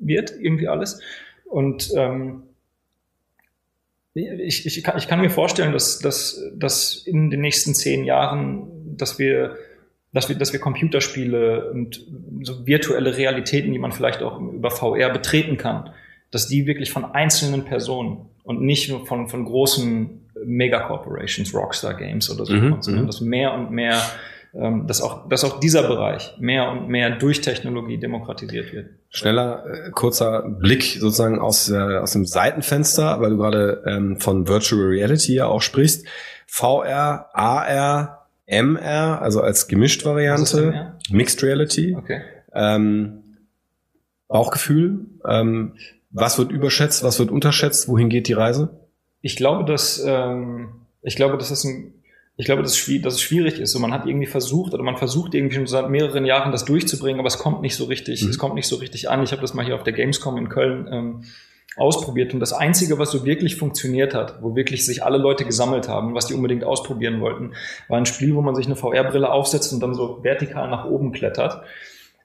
wird, 0.00 0.32
irgendwie 0.38 0.68
alles. 0.68 1.00
Und 1.44 1.90
ähm, 1.96 2.42
ich, 4.14 4.66
ich, 4.66 4.84
kann, 4.84 4.96
ich 4.96 5.08
kann 5.08 5.20
mir 5.20 5.30
vorstellen, 5.30 5.72
dass, 5.72 5.98
dass, 5.98 6.40
dass 6.54 6.96
in 7.06 7.30
den 7.30 7.40
nächsten 7.40 7.74
zehn 7.74 8.04
Jahren, 8.04 8.96
dass 8.96 9.18
wir, 9.18 9.56
dass 10.12 10.28
wir, 10.28 10.36
dass 10.36 10.52
wir 10.52 10.60
Computerspiele 10.60 11.72
und 11.72 12.06
so 12.42 12.66
virtuelle 12.66 13.16
Realitäten, 13.16 13.72
die 13.72 13.78
man 13.78 13.92
vielleicht 13.92 14.22
auch 14.22 14.40
über 14.40 14.70
VR 14.70 15.10
betreten 15.10 15.56
kann, 15.56 15.90
dass 16.30 16.46
die 16.46 16.66
wirklich 16.66 16.92
von 16.92 17.04
einzelnen 17.04 17.64
Personen 17.64 18.26
und 18.44 18.60
nicht 18.60 18.88
nur 18.88 19.04
von, 19.06 19.28
von 19.28 19.44
großen 19.44 20.20
Megacorporations, 20.44 21.54
Rockstar 21.54 21.94
Games 21.94 22.30
oder 22.30 22.46
so, 22.46 22.54
mhm, 22.54 22.82
sondern 22.82 23.04
mhm. 23.04 23.06
dass 23.06 23.20
mehr 23.20 23.54
und 23.54 23.70
mehr 23.70 24.00
dass, 24.54 25.02
auch, 25.02 25.28
dass 25.28 25.42
auch 25.44 25.58
dieser 25.58 25.82
Bereich 25.82 26.34
mehr 26.38 26.70
und 26.70 26.88
mehr 26.88 27.10
durch 27.10 27.40
Technologie 27.40 27.98
demokratisiert 27.98 28.72
wird. 28.72 28.90
Schneller, 29.10 29.64
äh, 29.66 29.90
kurzer 29.90 30.42
Blick 30.42 30.96
sozusagen 31.00 31.40
aus, 31.40 31.68
äh, 31.70 31.76
aus 31.76 32.12
dem 32.12 32.24
Seitenfenster, 32.24 33.20
weil 33.20 33.30
du 33.30 33.36
gerade 33.38 33.82
ähm, 33.86 34.20
von 34.20 34.46
Virtual 34.46 34.80
Reality 34.82 35.34
ja 35.34 35.46
auch 35.46 35.60
sprichst. 35.60 36.06
VR, 36.46 37.30
AR, 37.32 38.28
MR, 38.46 39.20
also 39.22 39.40
als 39.40 39.66
gemischt 39.66 40.04
Variante, 40.04 40.98
Mixed 41.10 41.42
Reality. 41.42 41.96
Okay. 41.96 42.20
Ähm, 42.52 43.24
Bauchgefühl, 44.28 45.06
ähm, 45.26 45.74
was 46.10 46.38
wird 46.38 46.52
überschätzt, 46.52 47.02
was 47.02 47.18
wird 47.18 47.30
unterschätzt, 47.30 47.88
wohin 47.88 48.08
geht 48.08 48.28
die 48.28 48.34
Reise? 48.34 48.70
Ich 49.20 49.36
glaube, 49.36 49.64
dass 49.64 50.02
ähm, 50.06 50.84
ich 51.02 51.16
glaube, 51.16 51.38
dass 51.38 51.48
das 51.48 51.64
ein 51.64 51.93
ich 52.36 52.46
glaube, 52.46 52.62
dass 52.62 52.72
es, 52.72 53.02
dass 53.02 53.14
es 53.14 53.20
schwierig 53.20 53.60
ist. 53.60 53.74
Und 53.74 53.82
man 53.82 53.92
hat 53.92 54.06
irgendwie 54.06 54.26
versucht 54.26 54.74
oder 54.74 54.82
man 54.82 54.96
versucht 54.96 55.34
irgendwie 55.34 55.54
schon 55.54 55.66
seit 55.66 55.88
mehreren 55.88 56.24
Jahren 56.24 56.50
das 56.50 56.64
durchzubringen, 56.64 57.20
aber 57.20 57.28
es 57.28 57.38
kommt 57.38 57.62
nicht 57.62 57.76
so 57.76 57.84
richtig, 57.84 58.22
mhm. 58.22 58.30
es 58.30 58.38
kommt 58.38 58.54
nicht 58.54 58.66
so 58.66 58.76
richtig 58.76 59.08
an. 59.08 59.22
Ich 59.22 59.32
habe 59.32 59.42
das 59.42 59.54
mal 59.54 59.64
hier 59.64 59.76
auf 59.76 59.84
der 59.84 59.92
Gamescom 59.92 60.36
in 60.36 60.48
Köln 60.48 60.88
ähm, 60.90 61.24
ausprobiert 61.76 62.34
und 62.34 62.40
das 62.40 62.52
Einzige, 62.52 62.98
was 62.98 63.10
so 63.10 63.24
wirklich 63.24 63.56
funktioniert 63.56 64.14
hat, 64.14 64.42
wo 64.42 64.56
wirklich 64.56 64.84
sich 64.84 65.04
alle 65.04 65.18
Leute 65.18 65.44
gesammelt 65.44 65.88
haben, 65.88 66.14
was 66.14 66.26
die 66.26 66.34
unbedingt 66.34 66.64
ausprobieren 66.64 67.20
wollten, 67.20 67.52
war 67.88 67.98
ein 67.98 68.06
Spiel, 68.06 68.34
wo 68.34 68.42
man 68.42 68.54
sich 68.54 68.66
eine 68.66 68.76
VR-Brille 68.76 69.30
aufsetzt 69.30 69.72
und 69.72 69.80
dann 69.80 69.94
so 69.94 70.22
vertikal 70.22 70.68
nach 70.70 70.84
oben 70.84 71.12
klettert 71.12 71.62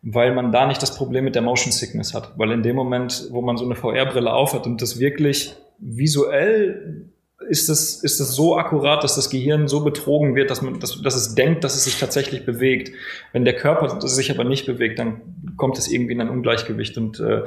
weil 0.01 0.33
man 0.33 0.51
da 0.51 0.65
nicht 0.65 0.81
das 0.81 0.95
Problem 0.95 1.25
mit 1.25 1.35
der 1.35 1.41
Motion 1.41 1.71
Sickness 1.71 2.13
hat. 2.13 2.31
Weil 2.37 2.51
in 2.51 2.63
dem 2.63 2.75
Moment, 2.75 3.27
wo 3.31 3.41
man 3.41 3.57
so 3.57 3.65
eine 3.65 3.75
VR-Brille 3.75 4.31
aufhat 4.31 4.65
und 4.65 4.81
das 4.81 4.99
wirklich 4.99 5.55
visuell 5.77 7.09
ist 7.47 7.69
das, 7.69 8.03
ist 8.03 8.19
das 8.19 8.35
so 8.35 8.57
akkurat, 8.57 9.03
dass 9.03 9.15
das 9.15 9.29
Gehirn 9.29 9.67
so 9.67 9.83
betrogen 9.83 10.35
wird, 10.35 10.49
dass, 10.49 10.61
man, 10.61 10.79
dass, 10.79 11.01
dass 11.01 11.15
es 11.15 11.35
denkt, 11.35 11.63
dass 11.63 11.75
es 11.75 11.85
sich 11.85 11.99
tatsächlich 11.99 12.45
bewegt. 12.45 12.91
Wenn 13.31 13.45
der 13.45 13.55
Körper 13.55 14.01
sich 14.07 14.31
aber 14.31 14.43
nicht 14.43 14.65
bewegt, 14.65 14.99
dann 14.99 15.53
kommt 15.55 15.77
es 15.77 15.89
irgendwie 15.89 16.13
in 16.13 16.21
ein 16.21 16.29
Ungleichgewicht 16.29 16.97
und 16.97 17.19
äh, 17.19 17.43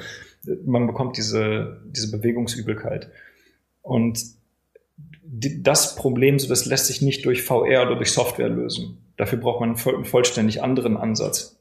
man 0.64 0.86
bekommt 0.86 1.16
diese, 1.16 1.80
diese 1.86 2.10
Bewegungsübelkeit. 2.10 3.10
Und 3.82 4.20
die, 5.22 5.62
das 5.62 5.94
Problem, 5.94 6.38
so 6.38 6.48
das 6.48 6.66
lässt 6.66 6.86
sich 6.86 7.02
nicht 7.02 7.24
durch 7.24 7.42
VR 7.42 7.86
oder 7.86 7.96
durch 7.96 8.12
Software 8.12 8.48
lösen. 8.48 8.98
Dafür 9.16 9.38
braucht 9.38 9.60
man 9.60 9.76
einen 9.76 10.04
vollständig 10.04 10.62
anderen 10.62 10.96
Ansatz. 10.96 11.60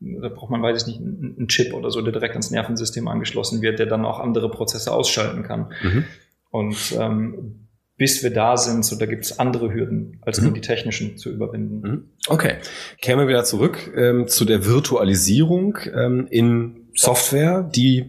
Da 0.00 0.28
braucht 0.28 0.50
man, 0.50 0.62
weiß 0.62 0.82
ich 0.82 0.86
nicht, 0.86 1.00
einen 1.00 1.48
Chip 1.48 1.74
oder 1.74 1.90
so, 1.90 2.00
der 2.00 2.12
direkt 2.12 2.32
ans 2.32 2.50
Nervensystem 2.50 3.06
angeschlossen 3.08 3.60
wird, 3.60 3.78
der 3.78 3.86
dann 3.86 4.04
auch 4.04 4.18
andere 4.18 4.50
Prozesse 4.50 4.92
ausschalten 4.92 5.42
kann. 5.42 5.72
Mhm. 5.82 6.04
Und 6.50 6.76
ähm, 6.98 7.68
bis 7.96 8.22
wir 8.22 8.32
da 8.32 8.56
sind, 8.56 8.82
so 8.84 8.96
da 8.96 9.04
gibt 9.04 9.26
es 9.26 9.38
andere 9.38 9.74
Hürden, 9.74 10.20
als 10.22 10.38
mhm. 10.38 10.46
nur 10.46 10.54
die 10.54 10.62
technischen 10.62 11.18
zu 11.18 11.30
überwinden. 11.30 11.80
Mhm. 11.80 12.04
Okay, 12.28 12.54
kämen 13.00 13.20
wir 13.20 13.28
wieder 13.28 13.44
zurück 13.44 13.92
ähm, 13.94 14.26
zu 14.26 14.44
der 14.46 14.64
Virtualisierung 14.64 15.78
ähm, 15.94 16.26
in 16.30 16.88
Software, 16.94 17.62
die, 17.62 18.06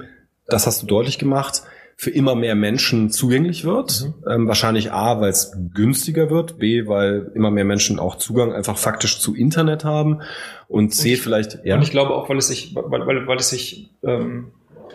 das 0.47 0.65
hast 0.65 0.81
du 0.81 0.87
deutlich 0.87 1.19
gemacht, 1.19 1.63
für 1.97 2.09
immer 2.09 2.33
mehr 2.33 2.55
Menschen 2.55 3.11
zugänglich 3.11 3.63
wird. 3.63 4.05
Mhm. 4.05 4.31
Ähm, 4.31 4.47
wahrscheinlich 4.47 4.91
A, 4.91 5.19
weil 5.19 5.29
es 5.29 5.55
günstiger 5.73 6.29
wird, 6.31 6.57
B, 6.57 6.87
weil 6.87 7.29
immer 7.35 7.51
mehr 7.51 7.65
Menschen 7.65 7.99
auch 7.99 8.15
Zugang 8.15 8.53
einfach 8.53 8.77
faktisch 8.77 9.19
zu 9.19 9.35
Internet 9.35 9.83
haben 9.83 10.21
und 10.67 10.95
C, 10.95 11.09
und 11.09 11.13
ich, 11.13 11.21
vielleicht, 11.21 11.59
ja. 11.63 11.75
Und 11.75 11.83
ich 11.83 11.91
glaube 11.91 12.15
auch, 12.15 12.29
weil 12.29 12.37
es 12.37 12.47
sich, 12.47 12.73
weil, 12.75 13.05
weil, 13.05 13.27
weil 13.27 13.37
es 13.37 13.49
sich, 13.49 13.91
ähm, 14.03 14.53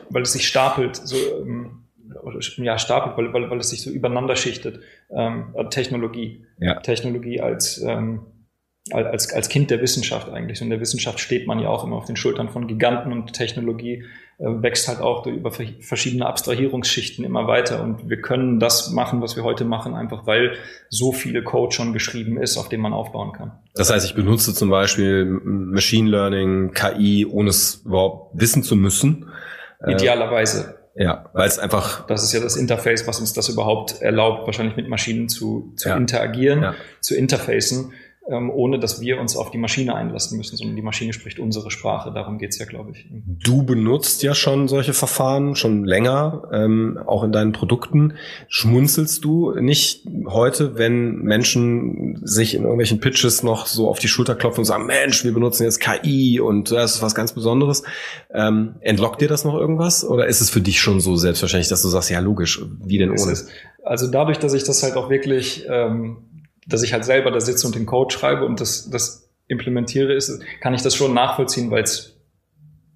weil 0.08 0.22
es 0.22 0.32
sich 0.32 0.48
stapelt, 0.48 0.96
so, 0.96 1.16
ähm, 1.42 1.85
ja, 2.58 2.78
stapelt, 2.78 3.16
weil, 3.16 3.32
weil, 3.32 3.50
weil 3.50 3.58
es 3.58 3.70
sich 3.70 3.82
so 3.82 3.90
übereinander 3.90 4.36
schichtet. 4.36 4.80
Ähm, 5.10 5.54
Technologie. 5.70 6.44
Ja. 6.58 6.80
Technologie 6.80 7.40
als, 7.40 7.82
ähm, 7.82 8.26
als, 8.92 9.32
als 9.32 9.48
Kind 9.48 9.70
der 9.70 9.80
Wissenschaft 9.80 10.28
eigentlich. 10.28 10.60
Und 10.60 10.66
in 10.66 10.70
der 10.70 10.80
Wissenschaft 10.80 11.18
steht 11.20 11.46
man 11.46 11.58
ja 11.58 11.68
auch 11.68 11.84
immer 11.84 11.96
auf 11.96 12.04
den 12.04 12.16
Schultern 12.16 12.48
von 12.48 12.66
Giganten 12.66 13.12
und 13.12 13.32
Technologie 13.32 14.04
äh, 14.38 14.44
wächst 14.44 14.86
halt 14.86 15.00
auch 15.00 15.26
über 15.26 15.50
verschiedene 15.50 16.26
Abstrahierungsschichten 16.26 17.24
immer 17.24 17.46
weiter. 17.46 17.82
Und 17.82 18.08
wir 18.08 18.20
können 18.20 18.60
das 18.60 18.90
machen, 18.90 19.22
was 19.22 19.34
wir 19.34 19.44
heute 19.44 19.64
machen, 19.64 19.94
einfach 19.94 20.26
weil 20.26 20.52
so 20.88 21.12
viele 21.12 21.42
Code 21.42 21.74
schon 21.74 21.92
geschrieben 21.92 22.36
ist, 22.36 22.56
auf 22.56 22.68
dem 22.68 22.80
man 22.80 22.92
aufbauen 22.92 23.32
kann. 23.32 23.52
Das 23.74 23.90
heißt, 23.90 24.06
ich 24.06 24.14
benutze 24.14 24.54
zum 24.54 24.70
Beispiel 24.70 25.24
Machine 25.24 26.10
Learning, 26.10 26.72
KI, 26.72 27.26
ohne 27.26 27.50
es 27.50 27.82
überhaupt 27.84 28.38
wissen 28.40 28.62
zu 28.62 28.76
müssen. 28.76 29.30
Äh, 29.80 29.92
Idealerweise. 29.92 30.76
Ja, 30.98 31.28
weil 31.34 31.46
es 31.46 31.58
einfach. 31.58 32.06
Das 32.06 32.22
ist 32.22 32.32
ja 32.32 32.40
das 32.40 32.56
Interface, 32.56 33.06
was 33.06 33.20
uns 33.20 33.34
das 33.34 33.48
überhaupt 33.50 34.00
erlaubt, 34.00 34.46
wahrscheinlich 34.46 34.76
mit 34.76 34.88
Maschinen 34.88 35.28
zu, 35.28 35.72
zu 35.76 35.90
ja. 35.90 35.96
interagieren, 35.96 36.62
ja. 36.62 36.74
zu 37.00 37.14
interfacen 37.14 37.92
ähm, 38.28 38.50
ohne 38.50 38.78
dass 38.78 39.00
wir 39.00 39.20
uns 39.20 39.36
auf 39.36 39.50
die 39.50 39.58
Maschine 39.58 39.94
einlassen 39.94 40.36
müssen, 40.36 40.56
sondern 40.56 40.74
die 40.74 40.82
Maschine 40.82 41.12
spricht 41.12 41.38
unsere 41.38 41.70
Sprache. 41.70 42.12
Darum 42.12 42.38
geht's 42.38 42.58
ja, 42.58 42.66
glaube 42.66 42.90
ich. 42.90 43.06
Du 43.10 43.62
benutzt 43.62 44.22
ja 44.22 44.34
schon 44.34 44.66
solche 44.68 44.94
Verfahren 44.94 45.54
schon 45.54 45.84
länger, 45.84 46.48
ähm, 46.52 46.98
auch 47.06 47.22
in 47.22 47.32
deinen 47.32 47.52
Produkten. 47.52 48.14
Schmunzelst 48.48 49.24
du 49.24 49.52
nicht 49.52 50.06
heute, 50.26 50.76
wenn 50.76 51.18
Menschen 51.18 52.20
sich 52.24 52.54
in 52.54 52.62
irgendwelchen 52.62 53.00
Pitches 53.00 53.42
noch 53.42 53.66
so 53.66 53.88
auf 53.88 53.98
die 53.98 54.08
Schulter 54.08 54.34
klopfen 54.34 54.60
und 54.60 54.64
sagen, 54.66 54.86
Mensch, 54.86 55.24
wir 55.24 55.32
benutzen 55.32 55.64
jetzt 55.64 55.80
KI 55.80 56.40
und 56.40 56.72
das 56.72 56.96
ist 56.96 57.02
was 57.02 57.14
ganz 57.14 57.32
Besonderes. 57.32 57.84
Ähm, 58.34 58.76
entlockt 58.80 59.20
dir 59.20 59.28
das 59.28 59.44
noch 59.44 59.54
irgendwas? 59.54 60.04
Oder 60.04 60.26
ist 60.26 60.40
es 60.40 60.50
für 60.50 60.60
dich 60.60 60.80
schon 60.80 61.00
so 61.00 61.16
selbstverständlich, 61.16 61.68
dass 61.68 61.82
du 61.82 61.88
sagst, 61.88 62.10
ja 62.10 62.20
logisch, 62.20 62.60
wie 62.84 62.98
denn 62.98 63.10
ohne? 63.10 63.36
Also 63.84 64.10
dadurch, 64.10 64.38
dass 64.38 64.52
ich 64.52 64.64
das 64.64 64.82
halt 64.82 64.96
auch 64.96 65.10
wirklich 65.10 65.64
ähm, 65.68 66.16
dass 66.66 66.82
ich 66.82 66.92
halt 66.92 67.04
selber 67.04 67.30
da 67.30 67.40
sitze 67.40 67.66
und 67.66 67.74
den 67.74 67.86
Code 67.86 68.14
schreibe 68.14 68.44
und 68.44 68.60
das, 68.60 68.90
das 68.90 69.30
implementiere, 69.48 70.12
ist, 70.12 70.40
kann 70.60 70.74
ich 70.74 70.82
das 70.82 70.94
schon 70.94 71.14
nachvollziehen, 71.14 71.70
weil 71.70 71.84
es, 71.84 72.16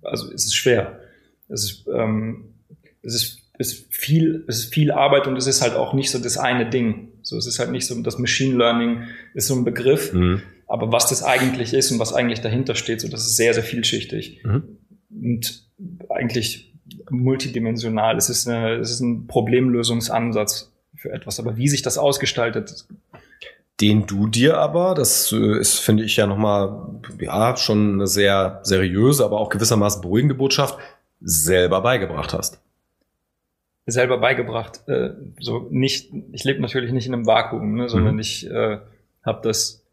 also 0.03 0.31
es 0.33 0.47
ist 0.47 0.55
schwer. 0.55 1.01
Es 1.49 1.65
ist, 1.65 1.87
ähm, 1.93 2.55
es 3.03 3.15
ist, 3.15 3.39
ist 3.59 3.95
viel, 3.95 4.45
es 4.49 4.61
ist 4.61 4.75
viel 4.75 4.91
Arbeit 4.91 5.27
und 5.27 5.37
es 5.37 5.47
ist 5.47 5.63
halt 5.63 5.75
auch 5.75 5.93
nicht 5.95 6.11
so 6.11 6.19
das 6.19 6.39
eine 6.39 6.69
Ding. 6.69 7.09
So, 7.23 7.37
es 7.37 7.47
ist 7.47 7.59
halt 7.59 7.71
nicht 7.71 7.87
so, 7.87 8.01
das 8.03 8.19
Machine 8.19 8.57
Learning 8.57 9.05
ist 9.35 9.47
so 9.47 9.55
ein 9.55 9.65
Begriff, 9.65 10.13
mhm. 10.13 10.43
aber 10.67 10.91
was 10.91 11.09
das 11.09 11.23
eigentlich 11.23 11.75
ist 11.75 11.91
und 11.93 11.99
was 11.99 12.13
eigentlich 12.13 12.41
dahinter 12.41 12.75
steht, 12.75 13.01
so, 13.01 13.09
das 13.09 13.27
ist 13.27 13.37
sehr, 13.37 13.55
sehr 13.55 13.63
vielschichtig. 13.63 14.43
Mhm. 14.45 14.79
Und 15.11 15.69
eigentlich 16.09 16.71
multidimensional. 17.11 18.17
Es 18.17 18.29
ist, 18.31 18.49
eine, 18.49 18.77
es 18.77 18.91
ist 18.91 19.01
ein 19.01 19.27
Problemlösungsansatz 19.27 20.73
für 20.95 21.13
etwas. 21.13 21.41
Aber 21.41 21.57
wie 21.57 21.69
sich 21.69 21.83
das 21.83 21.99
ausgestaltet, 21.99 22.87
den 23.81 24.07
du 24.07 24.27
dir 24.27 24.59
aber, 24.59 24.95
das 24.95 25.33
äh, 25.33 25.59
ist, 25.59 25.79
finde 25.79 26.05
ich 26.05 26.17
ja 26.17 26.27
nochmal, 26.27 27.01
ja, 27.19 27.57
schon 27.57 27.95
eine 27.95 28.07
sehr 28.07 28.61
seriöse, 28.63 29.25
aber 29.25 29.41
auch 29.41 29.49
gewissermaßen 29.49 30.03
beruhigende 30.03 30.35
Botschaft, 30.35 30.79
selber 31.21 31.81
beigebracht 31.81 32.33
hast. 32.33 32.61
Selber 33.87 34.19
beigebracht, 34.19 34.87
äh, 34.89 35.11
so 35.39 35.67
nicht, 35.71 36.13
ich 36.33 36.45
lebe 36.45 36.61
natürlich 36.61 36.93
nicht 36.93 37.07
in 37.07 37.15
einem 37.15 37.27
Vakuum, 37.27 37.75
ne, 37.75 37.89
sondern 37.89 38.15
mhm. 38.15 38.21
ich 38.21 38.49
äh, 38.49 38.79
habe 39.25 39.41
das 39.43 39.85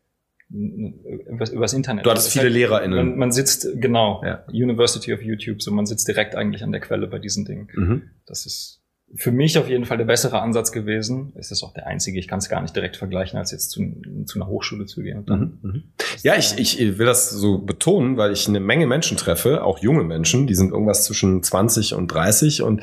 übers, 0.49 1.49
übers 1.49 1.73
Internet. 1.73 2.05
Du 2.05 2.09
hattest 2.09 2.31
viele 2.31 2.45
halt, 2.45 2.53
LehrerInnen. 2.53 2.97
Man, 2.97 3.17
man 3.17 3.31
sitzt, 3.31 3.67
genau, 3.75 4.21
ja. 4.23 4.43
University 4.47 5.13
of 5.13 5.21
YouTube, 5.21 5.61
so 5.61 5.71
man 5.71 5.85
sitzt 5.85 6.07
direkt 6.07 6.35
eigentlich 6.35 6.63
an 6.63 6.71
der 6.71 6.81
Quelle 6.81 7.07
bei 7.07 7.19
diesen 7.19 7.45
Dingen. 7.45 7.67
Mhm. 7.73 8.09
Das 8.25 8.45
ist 8.45 8.81
für 9.15 9.31
mich 9.31 9.57
auf 9.57 9.69
jeden 9.69 9.85
Fall 9.85 9.97
der 9.97 10.05
bessere 10.05 10.41
Ansatz 10.41 10.71
gewesen. 10.71 11.31
Es 11.35 11.51
ist 11.51 11.63
auch 11.63 11.73
der 11.73 11.87
einzige. 11.87 12.19
Ich 12.19 12.27
kann 12.27 12.39
es 12.39 12.49
gar 12.49 12.61
nicht 12.61 12.75
direkt 12.75 12.97
vergleichen, 12.97 13.39
als 13.39 13.51
jetzt 13.51 13.71
zu, 13.71 13.81
zu 14.25 14.39
einer 14.39 14.47
Hochschule 14.47 14.85
zu 14.85 15.01
gehen. 15.01 15.23
Mhm, 15.27 15.59
mhm. 15.61 15.83
Ja, 16.23 16.35
ich, 16.35 16.57
ich 16.57 16.97
will 16.97 17.05
das 17.05 17.29
so 17.29 17.59
betonen, 17.59 18.17
weil 18.17 18.33
ich 18.33 18.47
eine 18.47 18.59
Menge 18.59 18.85
Menschen 18.85 19.17
treffe, 19.17 19.63
auch 19.63 19.79
junge 19.79 20.03
Menschen, 20.03 20.45
die 20.45 20.55
sind 20.55 20.71
irgendwas 20.71 21.05
zwischen 21.05 21.41
20 21.41 21.93
und 21.93 22.07
30 22.07 22.63
und 22.63 22.81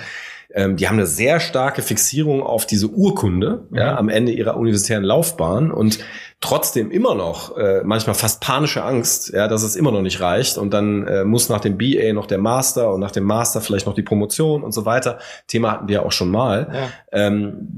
ähm, 0.52 0.76
die 0.76 0.88
haben 0.88 0.96
eine 0.96 1.06
sehr 1.06 1.40
starke 1.40 1.82
Fixierung 1.82 2.42
auf 2.42 2.66
diese 2.66 2.88
Urkunde 2.88 3.66
ja, 3.72 3.92
mhm. 3.92 3.98
am 3.98 4.08
Ende 4.08 4.32
ihrer 4.32 4.56
universitären 4.56 5.04
Laufbahn 5.04 5.70
und 5.70 5.98
trotzdem 6.40 6.90
immer 6.90 7.14
noch 7.14 7.56
äh, 7.56 7.82
manchmal 7.84 8.14
fast 8.14 8.40
panische 8.40 8.84
Angst, 8.84 9.32
ja, 9.32 9.48
dass 9.48 9.62
es 9.62 9.76
immer 9.76 9.92
noch 9.92 10.02
nicht 10.02 10.20
reicht 10.20 10.58
und 10.58 10.72
dann 10.72 11.06
äh, 11.06 11.24
muss 11.24 11.48
nach 11.48 11.60
dem 11.60 11.78
BA 11.78 12.12
noch 12.12 12.26
der 12.26 12.38
Master 12.38 12.92
und 12.92 13.00
nach 13.00 13.12
dem 13.12 13.24
Master 13.24 13.60
vielleicht 13.60 13.86
noch 13.86 13.94
die 13.94 14.02
Promotion 14.02 14.62
und 14.62 14.72
so 14.72 14.84
weiter. 14.84 15.18
Thema 15.46 15.72
hatten 15.72 15.88
wir 15.88 15.94
ja 15.94 16.02
auch 16.02 16.12
schon 16.12 16.30
mal. 16.30 16.68
Ja. 16.72 17.26
Ähm, 17.26 17.68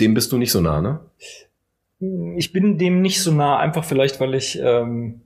dem 0.00 0.14
bist 0.14 0.32
du 0.32 0.38
nicht 0.38 0.50
so 0.50 0.60
nah, 0.60 0.80
ne? 0.80 1.00
Ich 2.36 2.52
bin 2.52 2.76
dem 2.76 3.00
nicht 3.00 3.22
so 3.22 3.30
nah, 3.30 3.58
einfach 3.58 3.84
vielleicht, 3.84 4.20
weil 4.20 4.34
ich 4.34 4.58
ähm, 4.60 5.22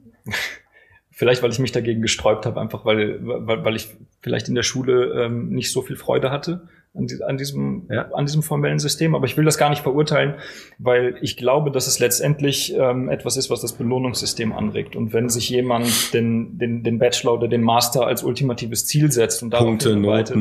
vielleicht, 1.18 1.42
weil 1.42 1.50
ich 1.50 1.58
mich 1.58 1.72
dagegen 1.72 2.00
gesträubt 2.00 2.46
habe, 2.46 2.60
einfach 2.60 2.84
weil, 2.84 3.18
weil, 3.20 3.64
weil 3.64 3.74
ich 3.74 3.88
vielleicht 4.20 4.48
in 4.48 4.54
der 4.54 4.62
Schule 4.62 5.24
ähm, 5.24 5.48
nicht 5.48 5.72
so 5.72 5.82
viel 5.82 5.96
Freude 5.96 6.30
hatte 6.30 6.68
an, 6.94 7.08
die, 7.08 7.20
an, 7.24 7.36
diesem, 7.36 7.88
ja. 7.90 8.08
an 8.12 8.24
diesem 8.24 8.44
formellen 8.44 8.78
System. 8.78 9.16
Aber 9.16 9.26
ich 9.26 9.36
will 9.36 9.44
das 9.44 9.58
gar 9.58 9.68
nicht 9.68 9.82
verurteilen, 9.82 10.34
weil 10.78 11.16
ich 11.20 11.36
glaube, 11.36 11.72
dass 11.72 11.88
es 11.88 11.98
letztendlich 11.98 12.72
ähm, 12.72 13.08
etwas 13.08 13.36
ist, 13.36 13.50
was 13.50 13.60
das 13.62 13.72
Belohnungssystem 13.72 14.52
anregt. 14.52 14.94
Und 14.94 15.12
wenn 15.12 15.28
sich 15.28 15.50
jemand 15.50 16.14
den, 16.14 16.56
den, 16.56 16.84
den 16.84 17.00
Bachelor 17.00 17.34
oder 17.34 17.48
den 17.48 17.62
Master 17.62 18.06
als 18.06 18.22
ultimatives 18.22 18.86
Ziel 18.86 19.10
setzt 19.10 19.42
und 19.42 19.50
darauf 19.50 19.82
hinarbeitet, 19.82 20.36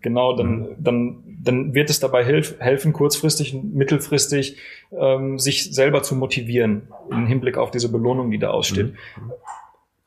genau, 0.00 0.34
dann, 0.34 0.58
mhm. 0.58 0.66
dann, 0.78 1.24
dann 1.42 1.74
wird 1.74 1.90
es 1.90 2.00
dabei 2.00 2.24
helf, 2.24 2.58
helfen, 2.60 2.94
kurzfristig 2.94 3.54
und 3.54 3.74
mittelfristig 3.74 4.56
ähm, 4.98 5.38
sich 5.38 5.74
selber 5.74 6.02
zu 6.02 6.16
motivieren 6.16 6.88
im 7.10 7.26
Hinblick 7.26 7.58
auf 7.58 7.70
diese 7.70 7.92
Belohnung, 7.92 8.30
die 8.30 8.38
da 8.38 8.52
aussteht. 8.52 8.94
Mhm. 9.18 9.32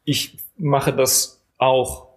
Ich 0.08 0.38
mache 0.58 0.94
das 0.94 1.44
auch 1.58 2.08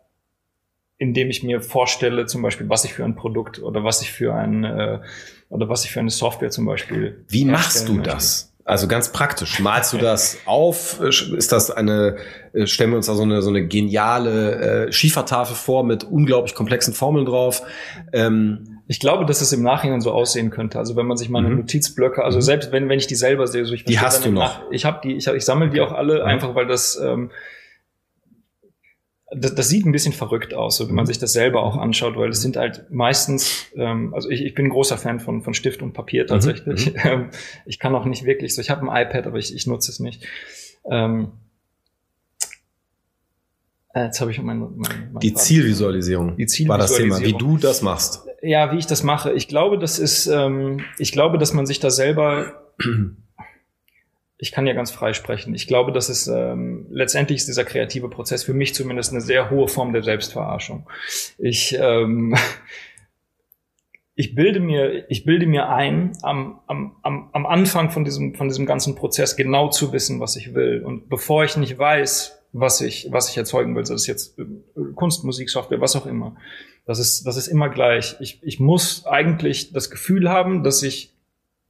indem 1.01 1.31
ich 1.31 1.43
mir 1.43 1.63
vorstelle, 1.63 2.27
zum 2.27 2.43
Beispiel, 2.43 2.69
was 2.69 2.85
ich 2.85 2.93
für 2.93 3.05
ein 3.05 3.17
Produkt 3.17 3.61
oder 3.63 3.83
was 3.83 4.03
ich 4.03 4.13
für 4.13 4.35
ein 4.35 4.65
äh, 4.65 5.01
oder 5.49 5.69
was 5.71 5.87
ich 5.87 5.91
für 5.91 6.01
eine 6.01 6.11
Software 6.11 6.51
zum 6.51 6.67
Beispiel. 6.67 7.25
Wie 7.27 7.47
machst 7.47 7.89
du 7.89 7.95
möchte. 7.95 8.11
das? 8.11 8.53
Also 8.67 8.87
ganz 8.87 9.11
praktisch. 9.11 9.59
Malst 9.61 9.95
du 9.95 9.97
das 9.97 10.37
auf? 10.45 11.01
Ist 11.01 11.51
das 11.53 11.71
eine, 11.71 12.19
äh, 12.53 12.67
stellen 12.67 12.91
wir 12.91 12.99
uns 12.99 13.07
da 13.07 13.15
so 13.15 13.23
eine, 13.23 13.41
so 13.41 13.49
eine 13.49 13.67
geniale 13.67 14.89
äh, 14.89 14.93
Schiefertafel 14.93 15.57
vor 15.57 15.85
mit 15.85 16.05
unglaublich 16.05 16.55
komplexen 16.55 16.93
Formeln 16.93 17.25
drauf? 17.25 17.63
Ähm, 18.13 18.83
ich 18.87 19.01
glaube, 19.01 19.25
dass 19.25 19.41
es 19.41 19.53
im 19.53 19.63
Nachhinein 19.63 20.03
so 20.03 20.13
aussehen 20.13 20.51
könnte. 20.51 20.79
Also 20.79 20.97
wenn 20.97 21.07
man 21.07 21.17
sich 21.17 21.31
meine 21.31 21.49
mhm. 21.49 21.61
Notizblöcke, 21.61 22.23
also 22.23 22.37
mhm. 22.37 22.43
selbst 22.43 22.73
wenn, 22.73 22.91
wenn 22.91 22.99
ich 22.99 23.07
die 23.07 23.17
selber 23.17 23.47
sehe, 23.47 23.65
so 23.65 23.73
ich 23.73 23.87
die 23.87 23.99
hast 23.99 24.27
du 24.27 24.31
noch. 24.31 24.41
Nach, 24.43 24.63
ich 24.71 24.85
habe 24.85 25.01
die, 25.03 25.17
ich, 25.17 25.27
ich 25.27 25.45
sammle 25.47 25.71
die 25.71 25.81
auch 25.81 25.93
alle, 25.93 26.17
mhm. 26.21 26.27
einfach 26.27 26.55
weil 26.55 26.67
das 26.67 27.01
ähm, 27.03 27.31
das, 29.33 29.55
das 29.55 29.69
sieht 29.69 29.87
ein 29.87 29.93
bisschen 29.93 30.13
verrückt 30.13 30.55
aus, 30.55 30.77
so, 30.77 30.89
wenn 30.89 30.95
man 30.95 31.05
mhm. 31.05 31.09
sich 31.09 31.19
das 31.19 31.33
selber 31.33 31.63
auch 31.63 31.77
anschaut, 31.77 32.17
weil 32.17 32.31
es 32.31 32.43
sind 32.43 32.57
halt 32.57 32.91
meistens, 32.91 33.67
ähm, 33.77 34.13
also 34.15 34.29
ich, 34.29 34.45
ich 34.45 34.55
bin 34.55 34.67
ein 34.67 34.71
großer 34.71 34.99
Fan 34.99 35.21
von, 35.21 35.43
von 35.43 35.55
Stift 35.55 35.83
und 35.83 35.93
Papier 35.93 36.25
mhm. 36.25 36.29
tatsächlich. 36.29 36.95
Mhm. 36.95 37.31
ich 37.67 37.79
kann 37.79 37.95
auch 37.95 38.05
nicht 38.05 38.25
wirklich 38.25 38.55
so, 38.55 38.61
ich 38.61 38.71
habe 38.71 38.91
ein 38.91 39.07
iPad, 39.07 39.27
aber 39.27 39.39
ich, 39.39 39.55
ich 39.55 39.67
nutze 39.67 39.91
es 39.91 40.01
nicht. 40.01 40.27
Ähm, 40.91 41.33
äh, 43.93 44.05
jetzt 44.05 44.21
habe 44.21 44.31
ich 44.31 44.41
mein, 44.41 44.59
mein, 44.59 45.11
mein 45.13 45.21
die 45.21 45.35
Zielvisualisierung. 45.35 46.37
Die 46.37 46.47
Zielvisualisierung 46.47 46.69
war 46.69 46.79
das 46.79 46.97
Thema, 46.97 47.21
wie 47.21 47.39
du 47.39 47.57
das 47.57 47.83
machst. 47.83 48.27
Ja, 48.43 48.73
wie 48.73 48.79
ich 48.79 48.87
das 48.87 49.03
mache. 49.03 49.33
Ich 49.33 49.49
glaube, 49.49 49.79
das 49.79 49.99
ist, 49.99 50.27
ähm, 50.27 50.81
ich 50.99 51.13
glaube, 51.13 51.39
dass 51.39 51.53
man 51.53 51.67
sich 51.67 51.79
da 51.79 51.91
selber 51.91 52.73
ich 54.41 54.53
kann 54.53 54.67
ja 54.67 54.73
ganz 54.73 54.91
frei 54.91 55.13
sprechen. 55.13 55.55
Ich 55.55 55.67
glaube, 55.67 55.93
dass 55.93 56.09
es 56.09 56.27
ähm, 56.27 56.87
letztendlich 56.91 57.39
ist 57.39 57.49
dieser 57.49 57.65
kreative 57.65 58.09
Prozess 58.09 58.43
für 58.43 58.55
mich 58.55 58.75
zumindest 58.75 59.13
eine 59.13 59.21
sehr 59.21 59.51
hohe 59.51 59.69
Form 59.69 59.93
der 59.93 60.03
Selbstverarschung. 60.03 60.89
Ich 61.39 61.77
ähm, 61.79 62.35
ich 64.21 64.35
bilde 64.35 64.61
mir, 64.61 65.11
ich 65.11 65.25
bilde 65.25 65.47
mir 65.47 65.71
ein, 65.71 66.13
am, 66.21 66.61
am, 66.67 66.97
am, 67.03 67.47
Anfang 67.47 67.91
von 67.91 68.05
diesem, 68.05 68.35
von 68.35 68.49
diesem 68.49 68.67
ganzen 68.67 68.95
Prozess 68.95 69.35
genau 69.35 69.71
zu 69.71 69.95
wissen, 69.95 70.21
was 70.21 70.37
ich 70.37 70.53
will. 70.53 70.83
Und 70.85 71.09
bevor 71.09 71.45
ich 71.45 71.57
nicht 71.57 71.79
weiß, 71.79 72.39
was 72.53 72.83
ich, 72.83 73.09
was 73.11 73.31
ich 73.31 73.39
erzeugen 73.39 73.75
will, 73.75 73.87
sei 73.87 73.95
das 73.95 74.07
jetzt 74.07 74.39
äh, 74.39 74.45
Kunst, 74.95 75.25
Musik, 75.25 75.49
Software, 75.49 75.81
was 75.81 75.97
auch 75.97 76.05
immer, 76.05 76.37
das 76.85 76.99
ist, 76.99 77.27
das 77.27 77.39
ist 77.39 77.47
immer 77.47 77.71
gleich. 77.71 78.17
Ich, 78.21 78.43
ich 78.43 78.61
muss 78.61 79.07
eigentlich 79.07 79.73
das 79.73 79.91
Gefühl 79.91 80.29
haben, 80.29 80.65
dass 80.65 80.83
ich 80.83 81.15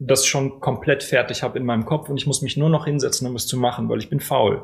das 0.00 0.26
schon 0.26 0.60
komplett 0.60 1.02
fertig 1.02 1.42
habe 1.42 1.58
in 1.58 1.64
meinem 1.64 1.84
Kopf 1.84 2.08
und 2.08 2.16
ich 2.16 2.26
muss 2.26 2.42
mich 2.42 2.56
nur 2.56 2.70
noch 2.70 2.86
hinsetzen, 2.86 3.28
um 3.28 3.36
es 3.36 3.46
zu 3.46 3.58
machen, 3.58 3.88
weil 3.88 3.98
ich 3.98 4.08
bin 4.08 4.18
faul. 4.18 4.62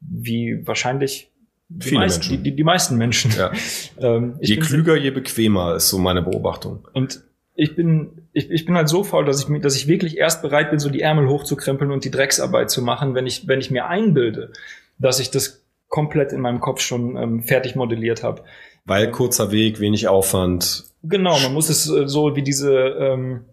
Wie 0.00 0.66
wahrscheinlich 0.66 1.30
Die, 1.68 1.92
meisten, 1.92 2.18
Menschen. 2.20 2.36
Die, 2.36 2.50
die, 2.50 2.56
die, 2.56 2.64
meisten 2.64 2.96
Menschen. 2.96 3.32
Ja. 3.36 3.52
ähm, 4.00 4.36
je 4.40 4.56
klüger, 4.56 4.96
je 4.96 5.10
bequemer 5.10 5.76
ist 5.76 5.88
so 5.88 5.98
meine 5.98 6.22
Beobachtung. 6.22 6.88
Und 6.92 7.22
ich 7.54 7.76
bin, 7.76 8.28
ich, 8.32 8.50
ich 8.50 8.64
bin 8.66 8.76
halt 8.76 8.88
so 8.88 9.04
faul, 9.04 9.24
dass 9.24 9.40
ich 9.40 9.48
mir, 9.48 9.60
dass 9.60 9.76
ich 9.76 9.86
wirklich 9.86 10.16
erst 10.16 10.42
bereit 10.42 10.70
bin, 10.70 10.80
so 10.80 10.90
die 10.90 11.02
Ärmel 11.02 11.28
hochzukrempeln 11.28 11.90
und 11.92 12.04
die 12.04 12.10
Drecksarbeit 12.10 12.70
zu 12.70 12.82
machen, 12.82 13.14
wenn 13.14 13.26
ich, 13.26 13.46
wenn 13.46 13.60
ich 13.60 13.70
mir 13.70 13.86
einbilde, 13.86 14.52
dass 14.98 15.20
ich 15.20 15.30
das 15.30 15.64
komplett 15.88 16.32
in 16.32 16.40
meinem 16.40 16.60
Kopf 16.60 16.80
schon 16.80 17.16
ähm, 17.16 17.42
fertig 17.42 17.76
modelliert 17.76 18.22
habe. 18.22 18.42
Weil 18.84 19.10
kurzer 19.10 19.52
Weg, 19.52 19.80
wenig 19.80 20.08
Aufwand. 20.08 20.84
Genau, 21.02 21.38
man 21.40 21.54
muss 21.54 21.68
es 21.68 21.88
äh, 21.88 22.08
so 22.08 22.34
wie 22.34 22.42
diese 22.42 22.72
ähm, 22.72 23.44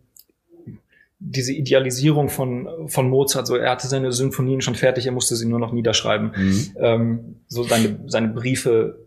diese 1.20 1.54
Idealisierung 1.54 2.30
von 2.30 2.88
von 2.88 3.10
Mozart, 3.10 3.48
so 3.48 3.56
er 3.56 3.72
hatte 3.72 3.88
seine 3.88 4.12
Symphonien 4.12 4.62
schon 4.62 4.76
fertig, 4.76 5.06
er 5.06 5.12
musste 5.12 5.36
sie 5.36 5.48
nur 5.48 5.60
noch 5.60 5.72
niederschreiben. 5.72 6.32
Mhm. 6.36 6.72
Ähm, 6.78 7.36
so 7.48 7.64
seine 7.64 8.00
seine 8.08 8.30
Briefe 8.30 9.00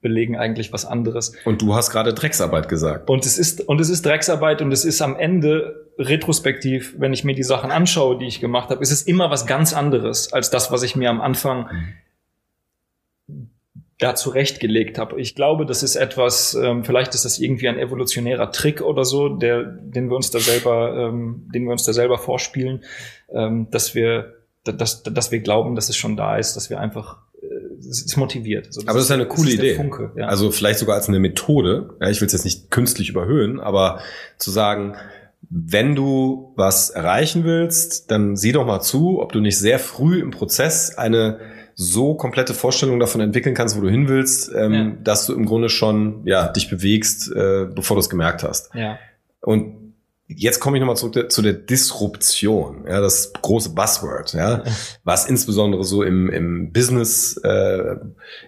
belegen 0.00 0.36
eigentlich 0.36 0.72
was 0.72 0.84
anderes. 0.84 1.32
Und 1.44 1.62
du 1.62 1.74
hast 1.74 1.90
gerade 1.90 2.12
Drecksarbeit 2.12 2.68
gesagt. 2.68 3.08
Und 3.08 3.24
es 3.24 3.38
ist 3.38 3.60
und 3.68 3.80
es 3.80 3.88
ist 3.88 4.04
Drecksarbeit 4.04 4.60
und 4.62 4.72
es 4.72 4.84
ist 4.84 5.00
am 5.00 5.16
Ende 5.16 5.86
retrospektiv, 5.98 6.94
wenn 6.98 7.12
ich 7.12 7.24
mir 7.24 7.34
die 7.34 7.44
Sachen 7.44 7.70
anschaue, 7.70 8.18
die 8.18 8.26
ich 8.26 8.40
gemacht 8.40 8.70
habe, 8.70 8.82
ist 8.82 8.90
es 8.90 9.02
immer 9.02 9.30
was 9.30 9.46
ganz 9.46 9.72
anderes 9.72 10.32
als 10.32 10.50
das, 10.50 10.72
was 10.72 10.82
ich 10.82 10.96
mir 10.96 11.10
am 11.10 11.20
Anfang 11.20 11.66
mhm 11.70 11.94
da 13.98 14.14
zurechtgelegt 14.14 14.96
habe. 14.98 15.20
Ich 15.20 15.34
glaube, 15.34 15.66
das 15.66 15.82
ist 15.82 15.96
etwas, 15.96 16.54
ähm, 16.54 16.84
vielleicht 16.84 17.14
ist 17.14 17.24
das 17.24 17.38
irgendwie 17.38 17.68
ein 17.68 17.78
evolutionärer 17.78 18.52
Trick 18.52 18.80
oder 18.80 19.04
so, 19.04 19.28
der, 19.28 19.64
den 19.64 20.08
wir 20.08 20.16
uns 20.16 20.30
da 20.30 20.38
selber, 20.38 20.96
ähm, 20.96 21.48
den 21.52 21.64
wir 21.64 21.72
uns 21.72 21.84
da 21.84 21.92
selber 21.92 22.16
vorspielen, 22.16 22.84
ähm, 23.32 23.66
dass 23.70 23.96
wir, 23.96 24.34
dass, 24.64 25.02
dass 25.02 25.32
wir 25.32 25.40
glauben, 25.40 25.74
dass 25.74 25.88
es 25.88 25.96
schon 25.96 26.16
da 26.16 26.36
ist, 26.36 26.54
dass 26.54 26.70
wir 26.70 26.78
einfach 26.78 27.18
äh, 27.42 27.46
es 27.80 28.02
ist 28.02 28.16
motiviert. 28.16 28.68
Also 28.68 28.82
das 28.82 28.88
aber 28.88 28.98
das 28.98 29.06
ist 29.06 29.10
eine 29.10 29.26
coole 29.26 29.48
ist 29.48 29.54
Idee. 29.54 29.74
Funke, 29.74 30.12
ja. 30.16 30.26
Also 30.26 30.52
vielleicht 30.52 30.78
sogar 30.78 30.94
als 30.94 31.08
eine 31.08 31.18
Methode. 31.18 31.96
Ja, 32.00 32.08
ich 32.08 32.20
will 32.20 32.26
es 32.26 32.32
jetzt 32.32 32.44
nicht 32.44 32.70
künstlich 32.70 33.08
überhöhen, 33.08 33.58
aber 33.58 34.00
zu 34.36 34.52
sagen, 34.52 34.94
wenn 35.50 35.96
du 35.96 36.52
was 36.54 36.90
erreichen 36.90 37.42
willst, 37.42 38.10
dann 38.12 38.36
sieh 38.36 38.52
doch 38.52 38.66
mal 38.66 38.80
zu, 38.80 39.20
ob 39.20 39.32
du 39.32 39.40
nicht 39.40 39.58
sehr 39.58 39.80
früh 39.80 40.20
im 40.20 40.30
Prozess 40.30 40.96
eine 40.96 41.40
so 41.80 42.14
komplette 42.14 42.54
Vorstellung 42.54 42.98
davon 42.98 43.20
entwickeln 43.20 43.54
kannst, 43.54 43.76
wo 43.76 43.80
du 43.80 43.88
hin 43.88 44.08
willst, 44.08 44.52
ähm, 44.52 44.72
ja. 44.72 44.92
dass 45.04 45.26
du 45.26 45.32
im 45.32 45.46
Grunde 45.46 45.68
schon 45.68 46.22
ja 46.26 46.48
dich 46.48 46.68
bewegst, 46.68 47.30
äh, 47.30 47.66
bevor 47.72 47.94
du 47.94 48.00
es 48.00 48.10
gemerkt 48.10 48.42
hast. 48.42 48.74
Ja. 48.74 48.98
Und 49.42 49.94
jetzt 50.26 50.58
komme 50.58 50.76
ich 50.76 50.80
nochmal 50.80 50.96
zurück 50.96 51.30
zu 51.30 51.40
der 51.40 51.52
Disruption, 51.52 52.84
ja, 52.88 53.00
das 53.00 53.32
große 53.32 53.76
Buzzword, 53.76 54.32
ja, 54.32 54.64
was 55.04 55.26
insbesondere 55.26 55.84
so 55.84 56.02
im, 56.02 56.28
im 56.30 56.72
Business 56.72 57.36
äh, 57.44 57.94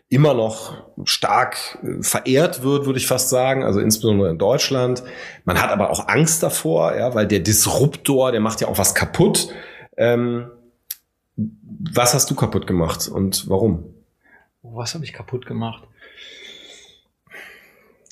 immer 0.08 0.34
noch 0.34 0.82
stark 1.04 1.78
äh, 1.84 2.02
verehrt 2.02 2.64
wird, 2.64 2.84
würde 2.86 2.98
ich 2.98 3.06
fast 3.06 3.28
sagen, 3.28 3.62
also 3.62 3.78
insbesondere 3.78 4.30
in 4.30 4.38
Deutschland. 4.38 5.04
Man 5.44 5.62
hat 5.62 5.70
aber 5.70 5.90
auch 5.90 6.08
Angst 6.08 6.42
davor, 6.42 6.96
ja, 6.96 7.14
weil 7.14 7.28
der 7.28 7.38
Disruptor, 7.38 8.32
der 8.32 8.40
macht 8.40 8.60
ja 8.60 8.66
auch 8.66 8.78
was 8.78 8.96
kaputt. 8.96 9.50
Ähm, 9.96 10.50
was 11.94 12.14
hast 12.14 12.30
du 12.30 12.34
kaputt 12.34 12.66
gemacht 12.66 13.08
und 13.08 13.48
warum? 13.48 13.84
Was 14.62 14.94
habe 14.94 15.04
ich 15.04 15.12
kaputt 15.12 15.46
gemacht? 15.46 15.84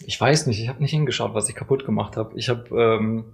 Ich 0.04 0.20
weiß 0.20 0.46
nicht, 0.46 0.60
ich 0.60 0.68
habe 0.68 0.80
nicht 0.80 0.92
hingeschaut, 0.92 1.34
was 1.34 1.48
ich 1.48 1.54
kaputt 1.54 1.84
gemacht 1.84 2.16
habe. 2.16 2.38
Ich 2.38 2.48
habe 2.48 2.68
ähm, 2.70 3.24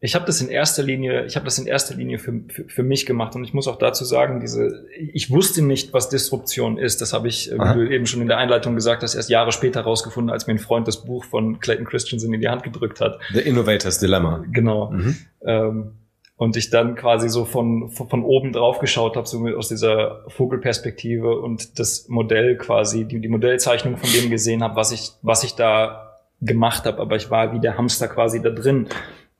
ich 0.00 0.14
habe 0.14 0.24
das 0.24 0.40
in 0.40 0.48
erster 0.48 0.84
Linie, 0.84 1.26
ich 1.26 1.34
habe 1.34 1.44
das 1.44 1.58
in 1.58 1.66
erster 1.66 1.96
Linie 1.96 2.20
für, 2.20 2.32
für, 2.48 2.64
für 2.68 2.82
mich 2.84 3.04
gemacht 3.04 3.34
und 3.34 3.42
ich 3.42 3.52
muss 3.52 3.66
auch 3.66 3.78
dazu 3.78 4.04
sagen, 4.04 4.38
diese, 4.38 4.86
ich 4.96 5.30
wusste 5.30 5.60
nicht, 5.60 5.92
was 5.92 6.08
Disruption 6.08 6.78
ist. 6.78 7.00
Das 7.00 7.12
habe 7.12 7.26
ich, 7.26 7.50
äh, 7.50 7.58
wie 7.58 7.74
du 7.74 7.90
eben 7.90 8.06
schon 8.06 8.22
in 8.22 8.28
der 8.28 8.38
Einleitung 8.38 8.76
gesagt 8.76 9.02
hast, 9.02 9.16
erst 9.16 9.28
Jahre 9.28 9.50
später 9.50 9.80
rausgefunden, 9.80 10.30
als 10.30 10.46
mir 10.46 10.54
ein 10.54 10.60
Freund 10.60 10.86
das 10.86 11.04
Buch 11.04 11.24
von 11.24 11.58
Clayton 11.58 11.84
Christensen 11.84 12.32
in 12.32 12.40
die 12.40 12.48
Hand 12.48 12.62
gedrückt 12.62 13.00
hat. 13.00 13.18
The 13.32 13.40
Innovator's 13.40 13.98
Dilemma. 13.98 14.44
Genau. 14.52 14.92
Mhm. 14.92 15.16
Ähm, 15.44 15.92
und 16.38 16.56
ich 16.56 16.70
dann 16.70 16.94
quasi 16.94 17.28
so 17.28 17.44
von, 17.44 17.90
von 17.90 18.22
oben 18.22 18.52
drauf 18.52 18.78
geschaut 18.78 19.16
habe, 19.16 19.26
so 19.26 19.44
aus 19.48 19.68
dieser 19.68 20.24
Vogelperspektive 20.28 21.40
und 21.40 21.80
das 21.80 22.08
Modell 22.08 22.56
quasi, 22.56 23.06
die, 23.06 23.20
die 23.20 23.28
Modellzeichnung 23.28 23.96
von 23.96 24.08
dem 24.12 24.30
gesehen 24.30 24.62
habe, 24.62 24.76
was 24.76 24.92
ich, 24.92 25.10
was 25.22 25.42
ich 25.42 25.56
da 25.56 26.16
gemacht 26.40 26.84
habe, 26.84 27.02
aber 27.02 27.16
ich 27.16 27.30
war 27.30 27.52
wie 27.52 27.58
der 27.58 27.76
Hamster 27.76 28.06
quasi 28.06 28.40
da 28.40 28.50
drin 28.50 28.86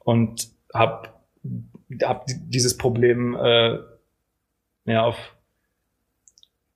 und 0.01 0.49
habe 0.75 1.11
hab 2.03 2.27
dieses 2.27 2.77
Problem 2.77 3.37
äh, 3.37 3.79
ja 4.87 5.05
auf 5.05 5.37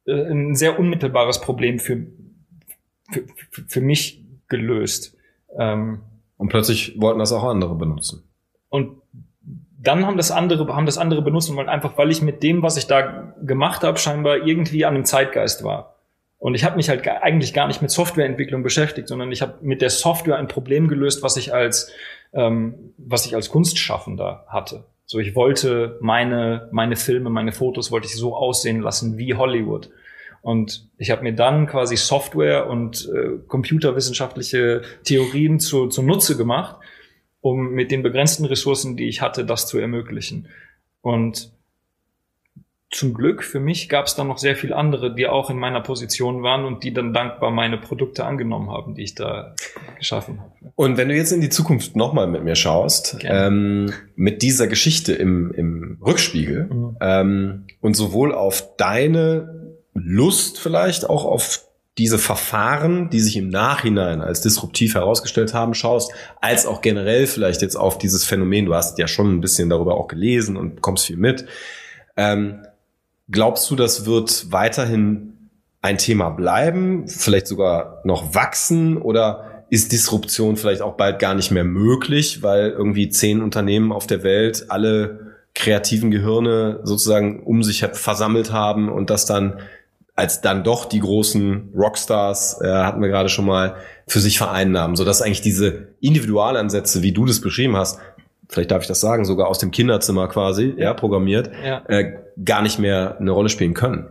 äh, 0.07 0.13
ein 0.13 0.55
sehr 0.55 0.79
unmittelbares 0.79 1.41
Problem 1.41 1.81
für, 1.81 2.07
für, 3.11 3.25
für 3.67 3.81
mich 3.81 4.25
gelöst. 4.47 5.17
Ähm, 5.59 6.03
und 6.37 6.49
plötzlich 6.49 7.01
wollten 7.01 7.19
das 7.19 7.33
auch 7.33 7.43
andere 7.43 7.75
benutzen. 7.75 8.23
Und 8.69 9.03
dann 9.83 10.07
haben 10.07 10.17
das 10.17 10.31
andere, 10.31 10.75
haben 10.75 10.87
das 10.87 10.99
andere 10.99 11.23
benutzt 11.23 11.51
und 11.51 11.69
einfach, 11.69 11.99
weil 11.99 12.11
ich 12.11 12.23
mit 12.23 12.43
dem, 12.43 12.63
was 12.63 12.77
ich 12.77 12.87
da 12.87 13.35
gemacht 13.43 13.83
habe, 13.83 13.99
scheinbar 13.99 14.47
irgendwie 14.47 14.85
an 14.85 14.95
dem 14.95 15.05
Zeitgeist 15.05 15.65
war. 15.65 15.97
Und 16.39 16.55
ich 16.55 16.65
habe 16.65 16.77
mich 16.77 16.89
halt 16.89 17.07
eigentlich 17.07 17.53
gar 17.53 17.67
nicht 17.67 17.83
mit 17.83 17.91
Softwareentwicklung 17.91 18.63
beschäftigt, 18.63 19.09
sondern 19.09 19.31
ich 19.31 19.43
habe 19.43 19.55
mit 19.61 19.81
der 19.81 19.91
Software 19.91 20.37
ein 20.37 20.49
Problem 20.49 20.89
gelöst, 20.89 21.23
was 21.23 21.37
ich 21.37 21.55
als, 21.55 21.91
ähm, 22.33 22.95
was 22.97 23.27
ich 23.27 23.35
als 23.35 23.49
Kunstschaffender 23.49 24.45
hatte. 24.49 24.85
So, 25.07 25.19
ich 25.19 25.35
wollte 25.35 25.99
meine, 26.01 26.69
meine 26.73 26.97
Filme, 26.97 27.31
meine 27.31 27.53
Fotos 27.53 27.91
wollte 27.91 28.07
ich 28.07 28.17
so 28.17 28.35
aussehen 28.35 28.81
lassen 28.81 29.19
wie 29.19 29.35
Hollywood. 29.35 29.91
Und 30.43 30.89
ich 30.97 31.11
habe 31.11 31.23
mir 31.23 31.35
dann 31.35 31.67
quasi 31.67 31.97
Software 31.97 32.69
und 32.69 33.09
äh, 33.15 33.39
computerwissenschaftliche 33.47 34.83
Theorien 35.05 35.61
zu, 35.61 35.89
zu 35.89 36.03
Nutze 36.03 36.37
gemacht 36.37 36.77
um 37.43 37.73
mit 37.73 37.91
den 37.91 38.03
begrenzten 38.03 38.47
Ressourcen, 38.47 38.97
die 38.97 39.09
ich 39.09 39.21
hatte, 39.21 39.45
das 39.45 39.67
zu 39.67 39.79
ermöglichen. 39.79 40.49
Und 41.03 41.53
zum 42.93 43.15
Glück 43.15 43.43
für 43.43 43.59
mich 43.59 43.89
gab 43.89 44.07
es 44.07 44.15
dann 44.15 44.29
noch 44.29 44.39
sehr 44.39 44.55
viele 44.55 44.77
andere, 44.77 45.15
die 45.15 45.27
auch 45.27 45.51
in 45.51 45.59
meiner 45.59 45.81
Position 45.81 46.43
waren 46.43 46.65
und 46.65 46.85
die 46.85 46.93
dann 46.93 47.13
dankbar 47.13 47.51
meine 47.51 47.79
Produkte 47.79 48.25
angenommen 48.25 48.71
haben, 48.71 48.95
die 48.95 49.03
ich 49.03 49.15
da 49.15 49.55
geschaffen 49.99 50.41
habe. 50.41 50.53
Und 50.77 50.99
wenn 50.99 51.09
du 51.09 51.17
jetzt 51.17 51.33
in 51.33 51.41
die 51.41 51.49
Zukunft 51.49 51.97
nochmal 51.97 52.27
mit 52.27 52.45
mir 52.45 52.55
schaust, 52.55 53.17
ähm, 53.23 53.93
mit 54.15 54.43
dieser 54.43 54.67
Geschichte 54.67 55.15
im, 55.15 55.53
im 55.53 55.99
Rückspiegel 56.05 56.65
mhm. 56.65 56.97
ähm, 57.01 57.65
und 57.81 57.95
sowohl 57.95 58.35
auf 58.35 58.77
deine 58.77 59.79
Lust 59.95 60.61
vielleicht 60.61 61.09
auch 61.09 61.25
auf 61.25 61.67
diese 61.99 62.19
Verfahren, 62.19 63.11
die 63.11 63.21
sich 63.21 63.37
im 63.37 63.51
Nachhinein 63.51 64.23
als 64.23 64.41
disruptiv 64.41 64.95
herausgestellt 64.95 65.53
haben, 65.53 65.75
schaust, 65.75 66.13
als 66.41 66.65
auch 66.65 66.81
generell 66.81 67.27
vielleicht 67.27 67.61
jetzt 67.61 67.77
auf 67.77 67.99
dieses 67.99 68.25
Phänomen, 68.25 68.67
du 68.67 68.75
hast 68.75 68.99
ja 68.99 69.07
schon 69.07 69.35
ein 69.35 69.41
bisschen 69.41 69.69
darüber 69.69 69.97
auch 69.97 70.09
gelesen 70.09 70.57
und 70.57 70.77
bekommst 70.77 71.07
viel 71.07 71.19
mit. 71.19 71.45
Ähm, 72.17 72.65
glaubst 73.31 73.71
du, 73.71 73.77
das 73.77 74.07
wird 74.07 74.51
weiterhin 74.51 75.51
ein 75.83 75.99
Thema 75.99 76.31
bleiben, 76.31 77.09
vielleicht 77.09 77.47
sogar 77.47 78.01
noch 78.05 78.35
wachsen 78.35 78.97
oder 78.97 79.65
ist 79.69 79.93
Disruption 79.93 80.57
vielleicht 80.57 80.83
auch 80.83 80.97
bald 80.97 81.19
gar 81.19 81.35
nicht 81.35 81.51
mehr 81.51 81.65
möglich, 81.65 82.43
weil 82.43 82.71
irgendwie 82.71 83.09
zehn 83.09 83.43
Unternehmen 83.43 83.91
auf 83.91 84.07
der 84.07 84.23
Welt 84.23 84.67
alle 84.69 85.33
kreativen 85.55 86.11
Gehirne 86.11 86.81
sozusagen 86.85 87.43
um 87.43 87.63
sich 87.63 87.85
versammelt 87.93 88.53
haben 88.53 88.89
und 88.89 89.11
das 89.11 89.27
dann 89.27 89.61
als 90.15 90.41
dann 90.41 90.63
doch 90.63 90.85
die 90.85 91.01
großen 91.01 91.73
Rockstars, 91.75 92.61
äh, 92.61 92.69
hatten 92.69 93.01
wir 93.01 93.09
gerade 93.09 93.29
schon 93.29 93.47
mal, 93.47 93.77
für 94.07 94.21
sich 94.21 94.37
vereinnahmen, 94.37 94.97
sodass 94.97 95.23
eigentlich 95.23 95.41
diese 95.41 95.95
Individualansätze, 96.01 97.03
wie 97.03 97.13
du 97.13 97.25
das 97.25 97.41
beschrieben 97.41 97.77
hast, 97.77 97.99
vielleicht 98.49 98.71
darf 98.71 98.83
ich 98.83 98.89
das 98.89 99.01
sagen, 99.01 99.25
sogar 99.25 99.49
aus 99.49 99.59
dem 99.59 99.71
Kinderzimmer 99.71 100.29
quasi, 100.29 100.75
ja, 100.77 100.93
programmiert, 100.93 101.51
ja. 101.65 101.83
Äh, 101.89 102.19
gar 102.45 102.63
nicht 102.63 102.79
mehr 102.79 103.17
eine 103.19 103.31
Rolle 103.31 103.49
spielen 103.49 103.75
können. 103.75 104.09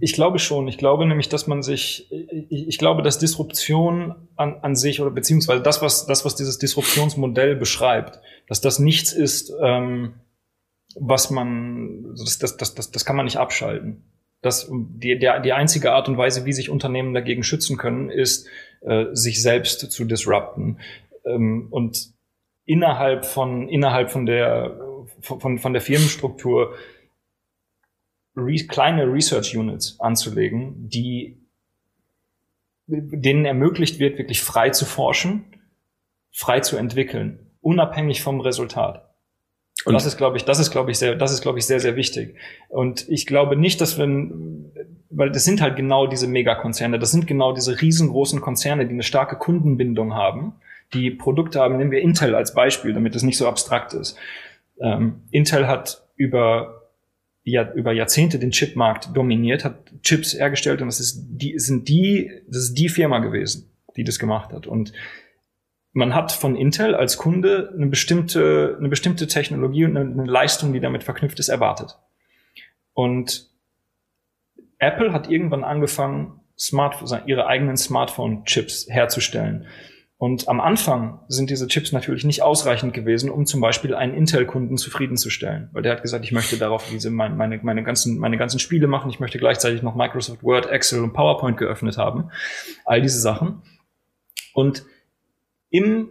Ich 0.00 0.12
glaube 0.12 0.40
schon. 0.40 0.66
Ich 0.66 0.76
glaube 0.76 1.06
nämlich, 1.06 1.28
dass 1.28 1.46
man 1.46 1.62
sich, 1.62 2.10
ich, 2.10 2.68
ich 2.68 2.78
glaube, 2.78 3.02
dass 3.02 3.18
Disruption 3.18 4.16
an, 4.34 4.56
an 4.62 4.74
sich 4.74 5.00
oder 5.00 5.10
beziehungsweise 5.10 5.62
das, 5.62 5.82
was 5.82 6.06
das, 6.06 6.24
was 6.24 6.34
dieses 6.34 6.58
Disruptionsmodell 6.58 7.54
beschreibt, 7.54 8.20
dass 8.48 8.60
das 8.60 8.80
nichts 8.80 9.12
ist, 9.12 9.52
ähm, 9.62 10.14
was 10.96 11.30
man, 11.30 12.14
das, 12.16 12.38
das, 12.38 12.56
das, 12.56 12.74
das, 12.74 12.90
das 12.90 13.04
kann 13.04 13.14
man 13.14 13.24
nicht 13.24 13.36
abschalten 13.36 14.02
dass 14.44 14.70
die, 14.70 15.18
der, 15.18 15.40
die 15.40 15.54
einzige 15.54 15.92
Art 15.92 16.06
und 16.06 16.18
Weise, 16.18 16.44
wie 16.44 16.52
sich 16.52 16.68
Unternehmen 16.68 17.14
dagegen 17.14 17.42
schützen 17.42 17.78
können, 17.78 18.10
ist, 18.10 18.46
äh, 18.82 19.06
sich 19.12 19.40
selbst 19.40 19.90
zu 19.90 20.04
disrupten. 20.04 20.78
Ähm, 21.24 21.68
und 21.70 22.12
innerhalb 22.66 23.24
von, 23.24 23.68
innerhalb 23.70 24.10
von 24.10 24.26
der, 24.26 24.78
von, 25.20 25.58
von 25.58 25.72
der 25.72 25.80
Firmenstruktur 25.80 26.74
re 28.36 28.56
kleine 28.68 29.10
Research 29.10 29.56
Units 29.56 29.98
anzulegen, 29.98 30.90
die 30.90 31.38
denen 32.86 33.46
ermöglicht 33.46 33.98
wird, 33.98 34.18
wirklich 34.18 34.42
frei 34.42 34.68
zu 34.68 34.84
forschen, 34.84 35.44
frei 36.30 36.60
zu 36.60 36.76
entwickeln, 36.76 37.50
unabhängig 37.62 38.20
vom 38.20 38.42
Resultat. 38.42 39.03
Und 39.84 39.94
das 39.94 40.06
ist, 40.06 40.16
glaube 40.16 40.36
ich, 40.36 40.44
das 40.44 40.58
ist, 40.58 40.70
glaube 40.70 40.90
ich, 40.90 40.98
sehr, 40.98 41.14
das 41.14 41.32
ist, 41.32 41.42
glaube 41.42 41.58
ich, 41.58 41.66
sehr, 41.66 41.80
sehr 41.80 41.96
wichtig. 41.96 42.36
Und 42.68 43.08
ich 43.08 43.26
glaube 43.26 43.56
nicht, 43.56 43.80
dass 43.80 43.98
wenn, 43.98 44.72
weil 45.10 45.30
das 45.30 45.44
sind 45.44 45.60
halt 45.60 45.76
genau 45.76 46.06
diese 46.06 46.26
Megakonzerne, 46.26 46.98
das 46.98 47.10
sind 47.10 47.26
genau 47.26 47.52
diese 47.52 47.80
riesengroßen 47.80 48.40
Konzerne, 48.40 48.86
die 48.86 48.94
eine 48.94 49.02
starke 49.02 49.36
Kundenbindung 49.36 50.14
haben, 50.14 50.54
die 50.92 51.10
Produkte 51.10 51.60
haben. 51.60 51.76
Nehmen 51.76 51.90
wir 51.90 52.00
Intel 52.00 52.34
als 52.34 52.54
Beispiel, 52.54 52.94
damit 52.94 53.14
es 53.14 53.22
nicht 53.22 53.36
so 53.36 53.46
abstrakt 53.46 53.92
ist. 53.92 54.16
Ähm, 54.80 55.22
Intel 55.30 55.68
hat 55.68 56.02
über 56.16 56.80
ja, 57.44 57.70
über 57.74 57.92
Jahrzehnte 57.92 58.38
den 58.38 58.52
Chipmarkt 58.52 59.14
dominiert, 59.14 59.64
hat 59.64 59.92
Chips 60.02 60.34
hergestellt 60.34 60.80
und 60.80 60.88
das 60.88 60.98
ist 60.98 61.26
die, 61.28 61.58
sind 61.58 61.88
die, 61.88 62.30
das 62.46 62.64
ist 62.64 62.74
die 62.74 62.88
Firma 62.88 63.18
gewesen, 63.18 63.70
die 63.96 64.04
das 64.04 64.18
gemacht 64.18 64.52
hat. 64.52 64.66
Und 64.66 64.94
man 65.94 66.12
hat 66.12 66.32
von 66.32 66.56
Intel 66.56 66.94
als 66.94 67.16
Kunde 67.16 67.72
eine 67.72 67.86
bestimmte, 67.86 68.76
eine 68.78 68.88
bestimmte 68.88 69.28
Technologie 69.28 69.84
und 69.84 69.96
eine, 69.96 70.24
Leistung, 70.26 70.72
die 70.72 70.80
damit 70.80 71.04
verknüpft 71.04 71.38
ist, 71.38 71.48
erwartet. 71.48 71.96
Und 72.92 73.48
Apple 74.78 75.12
hat 75.12 75.30
irgendwann 75.30 75.64
angefangen, 75.64 76.40
Smart, 76.58 76.96
ihre 77.26 77.46
eigenen 77.46 77.76
Smartphone-Chips 77.76 78.86
herzustellen. 78.88 79.66
Und 80.18 80.48
am 80.48 80.60
Anfang 80.60 81.20
sind 81.28 81.50
diese 81.50 81.66
Chips 81.68 81.92
natürlich 81.92 82.24
nicht 82.24 82.42
ausreichend 82.42 82.92
gewesen, 82.92 83.30
um 83.30 83.46
zum 83.46 83.60
Beispiel 83.60 83.94
einen 83.94 84.14
Intel-Kunden 84.14 84.76
zufriedenzustellen. 84.76 85.68
Weil 85.72 85.82
der 85.82 85.92
hat 85.92 86.02
gesagt, 86.02 86.24
ich 86.24 86.32
möchte 86.32 86.56
darauf 86.56 86.88
diese, 86.90 87.10
meine, 87.10 87.34
meine, 87.34 87.60
meine, 87.62 87.82
ganzen, 87.82 88.18
meine 88.18 88.38
ganzen 88.38 88.58
Spiele 88.58 88.86
machen, 88.86 89.10
ich 89.10 89.20
möchte 89.20 89.38
gleichzeitig 89.38 89.82
noch 89.82 89.94
Microsoft 89.94 90.42
Word, 90.42 90.66
Excel 90.66 91.02
und 91.02 91.12
PowerPoint 91.12 91.56
geöffnet 91.56 91.98
haben. 91.98 92.30
All 92.84 93.02
diese 93.02 93.20
Sachen. 93.20 93.62
Und 94.54 94.84
im, 95.74 96.08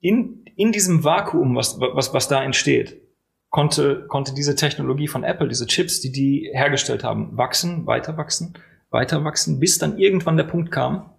in, 0.00 0.44
in 0.56 0.70
diesem 0.70 1.02
Vakuum, 1.02 1.56
was, 1.56 1.80
was, 1.80 2.14
was 2.14 2.28
da 2.28 2.40
entsteht, 2.44 3.02
konnte, 3.50 4.06
konnte 4.06 4.32
diese 4.32 4.54
Technologie 4.54 5.08
von 5.08 5.24
Apple, 5.24 5.48
diese 5.48 5.66
Chips, 5.66 6.00
die 6.00 6.12
die 6.12 6.50
hergestellt 6.52 7.02
haben, 7.02 7.36
wachsen, 7.36 7.84
weiter 7.84 8.16
wachsen, 8.16 8.54
weiter 8.90 9.24
wachsen, 9.24 9.58
bis 9.58 9.78
dann 9.78 9.98
irgendwann 9.98 10.36
der 10.36 10.44
Punkt 10.44 10.70
kam, 10.70 11.10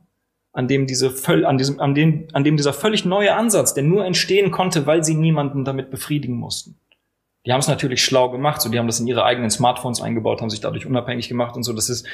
an 0.54 0.69
dem 0.69 0.88
diese 0.88 1.12
völl, 1.12 1.46
an 1.46 1.58
diesem, 1.58 1.82
an 1.82 1.93
dem, 1.93 2.28
an 2.32 2.46
dem 2.46 2.56
dieser 2.56 2.72
völlig 2.72 3.04
neue 3.04 3.36
Ansatz, 3.36 3.74
der 3.74 3.84
nur 3.84 4.06
entstehen 4.06 4.52
konnte, 4.52 4.86
weil 4.86 5.04
sie 5.04 5.15
niemanden 5.15 5.65
damit 5.65 5.91
befriedigen 5.91 6.38
mussten. 6.38 6.80
Die 7.46 7.52
haben 7.52 7.60
es 7.60 7.67
natürlich 7.67 8.02
schlau 8.02 8.30
gemacht, 8.30 8.62
so 8.62 8.69
die 8.69 8.80
haben 8.80 8.88
das 8.88 9.02
in 9.02 9.08
ihre 9.08 9.26
eigenen 9.26 9.50
Smartphones 9.50 10.00
eingebaut, 10.02 10.41
haben 10.41 10.50
sich 10.50 10.62
dadurch 10.62 10.86
unabhängig 10.86 11.28
gemacht 11.28 11.58
und 11.58 11.63
so. 11.63 11.74
Das 11.74 11.89
ist 11.89 12.08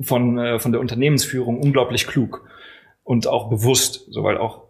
von 0.00 0.38
äh, 0.38 0.58
von 0.58 0.72
der 0.72 0.80
Unternehmensführung 0.80 1.60
unglaublich 1.60 2.08
klug 2.08 2.48
und 3.04 3.28
auch 3.28 3.48
bewusst, 3.48 4.06
so 4.10 4.24
weil 4.24 4.38
auch 4.38 4.63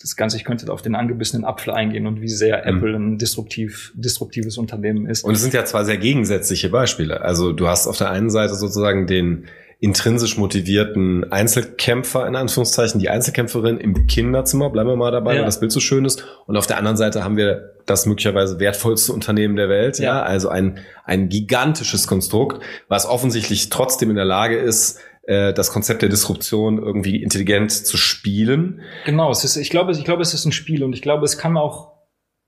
das 0.00 0.16
Ganze, 0.16 0.36
ich 0.36 0.44
könnte 0.44 0.70
auf 0.72 0.82
den 0.82 0.94
angebissenen 0.94 1.44
Apfel 1.44 1.72
eingehen 1.72 2.06
und 2.06 2.20
wie 2.20 2.28
sehr 2.28 2.58
mhm. 2.58 2.76
Apple 2.76 2.96
ein 2.96 3.18
disruptiv, 3.18 3.92
disruptives 3.94 4.58
Unternehmen 4.58 5.06
ist. 5.06 5.24
Und 5.24 5.34
es 5.34 5.42
sind 5.42 5.54
ja 5.54 5.64
zwei 5.64 5.84
sehr 5.84 5.96
gegensätzliche 5.96 6.68
Beispiele. 6.68 7.22
Also 7.22 7.52
du 7.52 7.68
hast 7.68 7.86
auf 7.86 7.98
der 7.98 8.10
einen 8.10 8.30
Seite 8.30 8.54
sozusagen 8.54 9.06
den 9.06 9.46
intrinsisch 9.78 10.38
motivierten 10.38 11.30
Einzelkämpfer, 11.30 12.26
in 12.26 12.34
Anführungszeichen, 12.34 12.98
die 12.98 13.10
Einzelkämpferin 13.10 13.78
im 13.78 14.06
Kinderzimmer, 14.06 14.70
bleiben 14.70 14.88
wir 14.88 14.96
mal 14.96 15.10
dabei, 15.10 15.34
ja. 15.34 15.40
weil 15.40 15.46
das 15.46 15.60
Bild 15.60 15.70
so 15.70 15.80
schön 15.80 16.04
ist. 16.06 16.24
Und 16.46 16.56
auf 16.56 16.66
der 16.66 16.78
anderen 16.78 16.96
Seite 16.96 17.22
haben 17.22 17.36
wir 17.36 17.74
das 17.84 18.06
möglicherweise 18.06 18.58
wertvollste 18.58 19.12
Unternehmen 19.12 19.54
der 19.54 19.68
Welt, 19.68 19.98
ja, 19.98 20.04
ja 20.04 20.22
also 20.22 20.48
ein, 20.48 20.78
ein 21.04 21.28
gigantisches 21.28 22.06
Konstrukt, 22.06 22.62
was 22.88 23.06
offensichtlich 23.06 23.68
trotzdem 23.68 24.10
in 24.10 24.16
der 24.16 24.24
Lage 24.24 24.56
ist, 24.56 24.98
äh, 25.26 25.52
das 25.52 25.70
Konzept 25.70 26.02
der 26.02 26.08
Disruption 26.08 26.78
irgendwie 26.78 27.22
intelligent 27.22 27.72
zu 27.72 27.96
spielen. 27.96 28.80
Genau, 29.04 29.30
es 29.30 29.44
ist, 29.44 29.56
ich 29.56 29.70
glaube, 29.70 29.92
ich 29.92 30.04
glaube, 30.04 30.22
es 30.22 30.34
ist 30.34 30.44
ein 30.44 30.52
Spiel 30.52 30.84
und 30.84 30.92
ich 30.92 31.02
glaube, 31.02 31.24
es 31.24 31.36
kann 31.36 31.56
auch, 31.56 31.92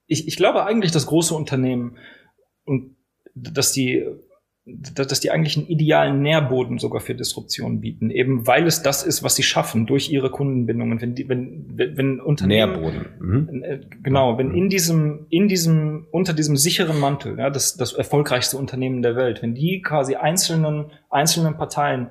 ich, 0.06 0.26
ich 0.28 0.36
glaube 0.36 0.64
eigentlich, 0.64 0.92
dass 0.92 1.06
große 1.06 1.34
Unternehmen 1.34 1.98
und 2.64 2.96
dass 3.34 3.72
die 3.72 4.06
dass 4.70 5.20
die 5.20 5.30
eigentlich 5.30 5.56
einen 5.56 5.66
idealen 5.66 6.20
Nährboden 6.20 6.78
sogar 6.78 7.00
für 7.00 7.14
Disruption 7.14 7.80
bieten, 7.80 8.10
eben 8.10 8.46
weil 8.46 8.66
es 8.66 8.82
das 8.82 9.02
ist, 9.02 9.22
was 9.22 9.34
sie 9.34 9.42
schaffen 9.42 9.86
durch 9.86 10.10
ihre 10.10 10.30
Kundenbindungen. 10.30 11.00
Wenn 11.00 11.14
die, 11.14 11.28
wenn, 11.28 11.72
wenn 11.74 12.20
Unternehmen 12.20 12.72
Nährboden, 12.72 13.06
mhm. 13.18 13.62
Äh, 13.62 13.80
genau, 14.02 14.36
wenn 14.36 14.52
in 14.52 14.68
diesem, 14.68 15.26
in 15.30 15.48
diesem, 15.48 16.06
unter 16.10 16.34
diesem 16.34 16.56
sicheren 16.56 17.00
Mantel, 17.00 17.38
ja, 17.38 17.48
das, 17.48 17.76
das 17.76 17.94
erfolgreichste 17.94 18.58
Unternehmen 18.58 19.00
der 19.00 19.16
Welt, 19.16 19.42
wenn 19.42 19.54
die 19.54 19.80
quasi 19.80 20.16
einzelnen, 20.16 20.90
einzelnen 21.08 21.56
Parteien 21.56 22.10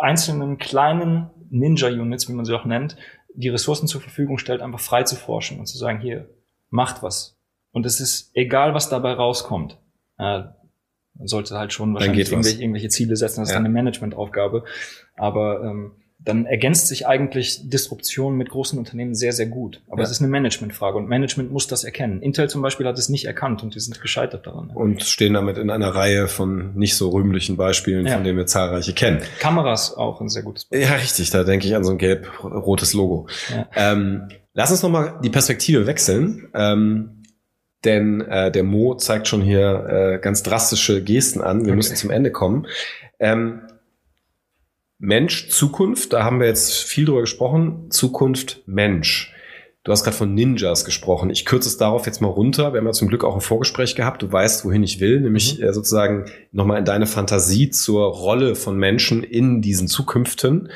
einzelnen 0.00 0.58
kleinen 0.58 1.30
Ninja-Units, 1.50 2.28
wie 2.28 2.32
man 2.32 2.44
sie 2.44 2.54
auch 2.54 2.64
nennt, 2.64 2.96
die 3.34 3.48
Ressourcen 3.48 3.88
zur 3.88 4.00
Verfügung 4.00 4.38
stellt, 4.38 4.62
einfach 4.62 4.80
frei 4.80 5.02
zu 5.02 5.16
forschen 5.16 5.58
und 5.58 5.66
zu 5.66 5.76
sagen, 5.76 6.00
hier, 6.00 6.28
macht 6.70 7.02
was. 7.02 7.38
Und 7.72 7.86
es 7.86 8.00
ist 8.00 8.30
egal, 8.34 8.74
was 8.74 8.88
dabei 8.88 9.12
rauskommt. 9.12 9.78
Äh, 10.18 10.44
man 11.16 11.26
sollte 11.26 11.56
halt 11.56 11.72
schon 11.72 11.94
wahrscheinlich 11.94 12.30
irgendwelche, 12.30 12.60
irgendwelche, 12.60 12.88
Ziele 12.88 13.16
setzen, 13.16 13.40
das 13.40 13.50
ja. 13.50 13.56
ist 13.56 13.60
eine 13.60 13.68
Managementaufgabe. 13.68 14.64
Aber 15.16 15.62
ähm, 15.62 15.92
dann 16.24 16.46
ergänzt 16.46 16.88
sich 16.88 17.06
eigentlich 17.06 17.68
Disruption 17.68 18.36
mit 18.36 18.48
großen 18.48 18.78
Unternehmen 18.78 19.14
sehr, 19.14 19.32
sehr 19.32 19.46
gut. 19.46 19.82
Aber 19.88 19.98
ja. 19.98 20.04
es 20.04 20.10
ist 20.10 20.20
eine 20.20 20.28
Managementfrage 20.28 20.96
und 20.96 21.06
Management 21.06 21.52
muss 21.52 21.66
das 21.66 21.84
erkennen. 21.84 22.22
Intel 22.22 22.48
zum 22.48 22.62
Beispiel 22.62 22.86
hat 22.86 22.98
es 22.98 23.10
nicht 23.10 23.26
erkannt 23.26 23.62
und 23.62 23.74
die 23.74 23.80
sind 23.80 24.00
gescheitert 24.00 24.46
daran. 24.46 24.70
Und 24.70 25.02
stehen 25.02 25.34
damit 25.34 25.58
in 25.58 25.68
einer 25.68 25.94
Reihe 25.94 26.26
von 26.26 26.74
nicht 26.74 26.96
so 26.96 27.10
rühmlichen 27.10 27.56
Beispielen, 27.56 28.06
ja. 28.06 28.14
von 28.14 28.24
denen 28.24 28.38
wir 28.38 28.46
zahlreiche 28.46 28.94
kennen. 28.94 29.20
Kameras 29.38 29.94
auch 29.94 30.20
ein 30.22 30.30
sehr 30.30 30.42
gutes 30.42 30.64
Beispiel. 30.64 30.88
Ja, 30.88 30.94
richtig. 30.96 31.30
Da 31.30 31.44
denke 31.44 31.66
ich 31.66 31.76
an 31.76 31.84
so 31.84 31.90
ein 31.90 31.98
gelb-rotes 31.98 32.94
Logo. 32.94 33.26
Ja. 33.50 33.68
Ähm, 33.76 34.28
lass 34.54 34.70
uns 34.70 34.82
nochmal 34.82 35.18
die 35.22 35.30
Perspektive 35.30 35.86
wechseln. 35.86 36.48
Ähm, 36.54 37.22
denn 37.84 38.22
äh, 38.22 38.50
der 38.50 38.64
Mo 38.64 38.94
zeigt 38.94 39.28
schon 39.28 39.42
hier 39.42 40.14
äh, 40.14 40.18
ganz 40.18 40.42
drastische 40.42 41.02
Gesten 41.02 41.42
an. 41.42 41.60
Wir 41.60 41.66
okay. 41.66 41.76
müssen 41.76 41.96
zum 41.96 42.10
Ende 42.10 42.32
kommen. 42.32 42.66
Ähm, 43.18 43.60
Mensch, 45.04 45.50
Zukunft, 45.50 46.12
da 46.12 46.24
haben 46.24 46.40
wir 46.40 46.46
jetzt 46.46 46.82
viel 46.82 47.04
drüber 47.04 47.20
gesprochen. 47.20 47.90
Zukunft, 47.90 48.62
Mensch. 48.66 49.34
Du 49.84 49.92
hast 49.92 50.02
gerade 50.02 50.16
von 50.16 50.32
Ninjas 50.32 50.86
gesprochen. 50.86 51.28
Ich 51.28 51.44
kürze 51.44 51.68
es 51.68 51.76
darauf 51.76 52.06
jetzt 52.06 52.22
mal 52.22 52.28
runter. 52.28 52.72
Wir 52.72 52.78
haben 52.78 52.86
ja 52.86 52.92
zum 52.92 53.08
Glück 53.08 53.22
auch 53.22 53.34
ein 53.34 53.42
Vorgespräch 53.42 53.94
gehabt. 53.96 54.22
Du 54.22 54.32
weißt, 54.32 54.64
wohin 54.64 54.82
ich 54.82 55.00
will, 55.00 55.20
nämlich 55.20 55.58
mhm. 55.58 55.64
Äh, 55.64 55.72
sozusagen 55.74 56.24
nochmal 56.52 56.78
in 56.78 56.86
deine 56.86 57.04
Fantasie 57.04 57.68
zur 57.68 58.06
Rolle 58.06 58.54
von 58.54 58.78
Menschen 58.78 59.22
in 59.22 59.60
diesen 59.60 59.88
Zukünften. 59.88 60.70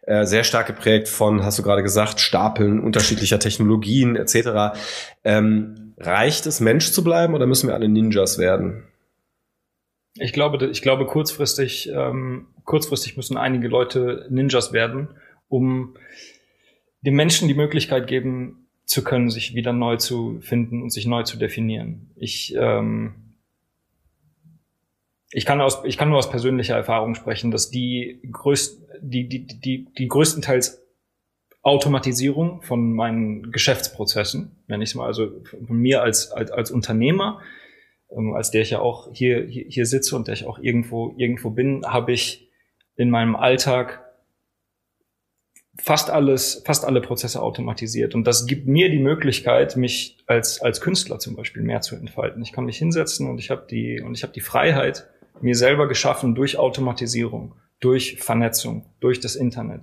Äh, 0.00 0.24
sehr 0.24 0.44
stark 0.44 0.66
geprägt 0.66 1.08
von, 1.08 1.44
hast 1.44 1.58
du 1.58 1.62
gerade 1.62 1.82
gesagt, 1.82 2.20
Stapeln 2.20 2.80
unterschiedlicher 2.80 3.38
Technologien 3.38 4.16
etc. 4.16 4.78
Ähm, 5.24 5.92
reicht 5.98 6.46
es, 6.46 6.60
Mensch 6.60 6.90
zu 6.90 7.04
bleiben 7.04 7.34
oder 7.34 7.46
müssen 7.46 7.68
wir 7.68 7.74
alle 7.74 7.90
Ninjas 7.90 8.38
werden? 8.38 8.84
Ich 10.16 10.32
glaube, 10.32 10.64
ich 10.66 10.82
glaube 10.82 11.06
kurzfristig, 11.06 11.90
ähm, 11.92 12.46
kurzfristig 12.64 13.16
müssen 13.16 13.36
einige 13.36 13.68
Leute 13.68 14.26
Ninjas 14.30 14.72
werden, 14.72 15.08
um 15.48 15.96
den 17.00 17.14
Menschen 17.14 17.48
die 17.48 17.54
Möglichkeit 17.54 18.06
geben 18.06 18.68
zu 18.86 19.02
können, 19.02 19.30
sich 19.30 19.54
wieder 19.54 19.72
neu 19.72 19.96
zu 19.96 20.40
finden 20.40 20.82
und 20.82 20.90
sich 20.90 21.06
neu 21.06 21.22
zu 21.24 21.36
definieren. 21.36 22.10
Ich 22.16 22.54
ähm, 22.56 23.14
ich 25.32 25.44
kann 25.44 25.60
aus 25.60 25.82
ich 25.84 25.98
kann 25.98 26.10
nur 26.10 26.18
aus 26.18 26.30
persönlicher 26.30 26.76
Erfahrung 26.76 27.14
sprechen, 27.14 27.50
dass 27.50 27.70
die 27.70 28.20
größt 28.30 28.82
die 29.00 29.28
die 29.28 29.46
die 29.46 29.88
die 29.98 30.08
größtenteils 30.08 30.82
Automatisierung 31.62 32.62
von 32.62 32.92
meinen 32.92 33.50
Geschäftsprozessen, 33.50 34.52
wenn 34.68 34.80
ich 34.80 34.90
es 34.90 34.94
mal 34.94 35.06
also 35.06 35.32
von 35.66 35.76
mir 35.76 36.02
als 36.02 36.30
als, 36.30 36.52
als 36.52 36.70
Unternehmer 36.70 37.40
ähm, 38.16 38.34
als 38.34 38.50
der 38.50 38.62
ich 38.62 38.70
ja 38.70 38.80
auch 38.80 39.08
hier, 39.12 39.44
hier, 39.46 39.64
hier 39.68 39.86
sitze 39.86 40.16
und 40.16 40.28
der 40.28 40.34
ich 40.34 40.46
auch 40.46 40.58
irgendwo, 40.58 41.14
irgendwo 41.16 41.50
bin, 41.50 41.84
habe 41.86 42.12
ich 42.12 42.50
in 42.96 43.10
meinem 43.10 43.36
Alltag 43.36 44.00
fast 45.76 46.10
alles, 46.10 46.62
fast 46.64 46.84
alle 46.84 47.00
Prozesse 47.00 47.42
automatisiert. 47.42 48.14
Und 48.14 48.26
das 48.26 48.46
gibt 48.46 48.66
mir 48.66 48.90
die 48.90 49.00
Möglichkeit, 49.00 49.76
mich 49.76 50.18
als, 50.26 50.60
als 50.60 50.80
Künstler 50.80 51.18
zum 51.18 51.34
Beispiel 51.34 51.62
mehr 51.62 51.80
zu 51.80 51.96
entfalten. 51.96 52.42
Ich 52.42 52.52
kann 52.52 52.64
mich 52.64 52.78
hinsetzen 52.78 53.28
und 53.28 53.38
ich 53.38 53.50
habe 53.50 53.66
die, 53.68 54.00
und 54.00 54.16
ich 54.16 54.22
habe 54.22 54.32
die 54.32 54.40
Freiheit, 54.40 55.08
mir 55.40 55.56
selber 55.56 55.88
geschaffen 55.88 56.34
durch 56.36 56.58
Automatisierung, 56.58 57.54
durch 57.80 58.18
Vernetzung, 58.22 58.86
durch 59.00 59.18
das 59.18 59.34
Internet, 59.34 59.82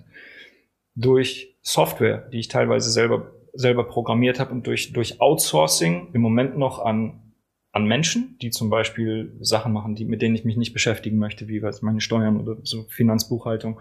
durch 0.96 1.58
Software, 1.62 2.30
die 2.32 2.39
ich 2.39 2.48
teilweise 2.48 2.89
selber, 2.89 3.32
selber 3.54 3.84
programmiert 3.84 4.39
habe 4.39 4.52
und 4.54 4.65
durch, 4.65 4.94
durch 4.94 5.20
Outsourcing 5.20 6.10
im 6.13 6.22
Moment 6.22 6.58
noch 6.58 6.80
an 6.80 7.31
an 7.72 7.86
Menschen, 7.86 8.38
die 8.42 8.50
zum 8.50 8.70
Beispiel 8.70 9.36
Sachen 9.40 9.72
machen, 9.72 9.96
die, 9.96 10.06
mit 10.06 10.22
denen 10.22 10.36
ich 10.36 10.44
mich 10.44 10.58
nicht 10.58 10.74
beschäftigen 10.74 11.18
möchte, 11.18 11.48
wie 11.48 11.62
was 11.62 11.82
meine 11.82 12.02
Steuern 12.02 12.40
oder 12.40 12.58
so 12.64 12.84
Finanzbuchhaltung. 12.90 13.80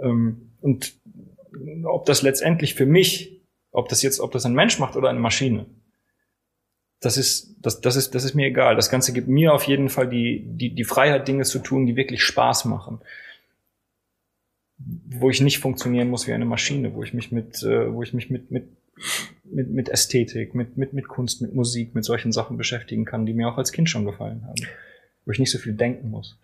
Ähm, 0.00 0.52
und 0.60 0.94
ob 1.84 2.04
das 2.04 2.22
letztendlich 2.22 2.74
für 2.74 2.86
mich, 2.86 3.40
ob 3.70 3.88
das 3.88 4.02
jetzt, 4.02 4.20
ob 4.20 4.32
das 4.32 4.44
ein 4.44 4.54
Mensch 4.54 4.78
macht 4.78 4.96
oder 4.96 5.08
eine 5.08 5.20
Maschine, 5.20 5.66
das 7.00 7.16
ist, 7.16 7.56
das, 7.60 7.80
das 7.80 7.96
ist, 7.96 8.14
das 8.14 8.24
ist 8.24 8.34
mir 8.34 8.46
egal. 8.46 8.76
Das 8.76 8.90
Ganze 8.90 9.12
gibt 9.12 9.28
mir 9.28 9.52
auf 9.52 9.64
jeden 9.64 9.88
Fall 9.88 10.08
die, 10.08 10.42
die, 10.46 10.74
die 10.74 10.84
Freiheit, 10.84 11.28
Dinge 11.28 11.44
zu 11.44 11.58
tun, 11.58 11.86
die 11.86 11.96
wirklich 11.96 12.22
Spaß 12.22 12.64
machen. 12.66 13.00
Wo 14.78 15.30
ich 15.30 15.40
nicht 15.40 15.58
funktionieren 15.58 16.08
muss 16.08 16.26
wie 16.26 16.32
eine 16.32 16.46
Maschine, 16.46 16.94
wo 16.94 17.02
ich 17.02 17.14
mich 17.14 17.30
mit, 17.30 17.62
äh, 17.62 17.92
wo 17.92 18.02
ich 18.02 18.12
mich 18.12 18.30
mit, 18.30 18.50
mit 18.50 18.68
mit, 19.44 19.70
mit 19.70 19.88
Ästhetik, 19.88 20.54
mit, 20.54 20.76
mit, 20.76 20.92
mit 20.92 21.08
Kunst, 21.08 21.42
mit 21.42 21.54
Musik, 21.54 21.94
mit 21.94 22.04
solchen 22.04 22.32
Sachen 22.32 22.56
beschäftigen 22.56 23.04
kann, 23.04 23.26
die 23.26 23.34
mir 23.34 23.48
auch 23.48 23.58
als 23.58 23.72
Kind 23.72 23.88
schon 23.88 24.04
gefallen 24.04 24.44
haben. 24.46 24.66
Wo 25.26 25.32
ich 25.32 25.38
nicht 25.38 25.50
so 25.50 25.58
viel 25.58 25.72
denken 25.72 26.10
muss. 26.10 26.38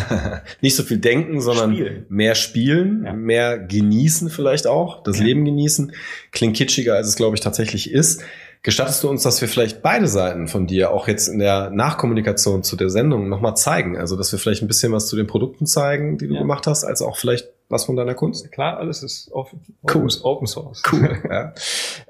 nicht 0.60 0.76
so 0.76 0.84
viel 0.84 0.98
denken, 0.98 1.40
sondern 1.40 1.74
spielen. 1.74 2.06
mehr 2.08 2.36
spielen, 2.36 3.04
ja. 3.04 3.12
mehr 3.12 3.58
genießen 3.58 4.30
vielleicht 4.30 4.68
auch, 4.68 5.02
das 5.02 5.18
ja. 5.18 5.24
Leben 5.24 5.44
genießen. 5.44 5.92
Klingt 6.30 6.56
kitschiger, 6.56 6.94
als 6.94 7.08
es, 7.08 7.16
glaube 7.16 7.34
ich, 7.34 7.40
tatsächlich 7.40 7.90
ist. 7.90 8.22
Gestattest 8.62 9.02
du 9.02 9.08
uns, 9.08 9.22
dass 9.22 9.40
wir 9.40 9.48
vielleicht 9.48 9.82
beide 9.82 10.06
Seiten 10.06 10.46
von 10.46 10.66
dir 10.66 10.92
auch 10.92 11.08
jetzt 11.08 11.28
in 11.28 11.38
der 11.38 11.70
Nachkommunikation 11.70 12.62
zu 12.62 12.76
der 12.76 12.90
Sendung 12.90 13.28
nochmal 13.28 13.56
zeigen? 13.56 13.96
Also, 13.96 14.16
dass 14.16 14.30
wir 14.30 14.38
vielleicht 14.38 14.62
ein 14.62 14.68
bisschen 14.68 14.92
was 14.92 15.08
zu 15.08 15.16
den 15.16 15.26
Produkten 15.26 15.66
zeigen, 15.66 16.18
die 16.18 16.28
du 16.28 16.34
ja. 16.34 16.40
gemacht 16.40 16.66
hast, 16.66 16.84
als 16.84 17.02
auch 17.02 17.16
vielleicht 17.16 17.48
was 17.70 17.84
von 17.84 17.96
deiner 17.96 18.14
Kunst? 18.14 18.50
Klar, 18.50 18.78
alles 18.78 19.02
ist 19.02 19.30
offen. 19.32 19.60
Cool. 19.94 20.08
Open 20.22 20.46
Source. 20.46 20.82
Cool. 20.92 21.18
ja. 21.30 21.54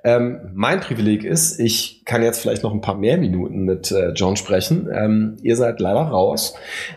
ähm, 0.02 0.50
mein 0.54 0.80
Privileg 0.80 1.22
ist, 1.22 1.60
ich 1.60 2.02
kann 2.04 2.22
jetzt 2.22 2.40
vielleicht 2.40 2.62
noch 2.62 2.72
ein 2.72 2.80
paar 2.80 2.96
mehr 2.96 3.18
Minuten 3.18 3.64
mit 3.64 3.92
äh, 3.92 4.10
John 4.12 4.36
sprechen. 4.36 4.88
Ähm, 4.92 5.36
ihr 5.42 5.56
seid 5.56 5.78
leider 5.78 6.00
raus, 6.00 6.54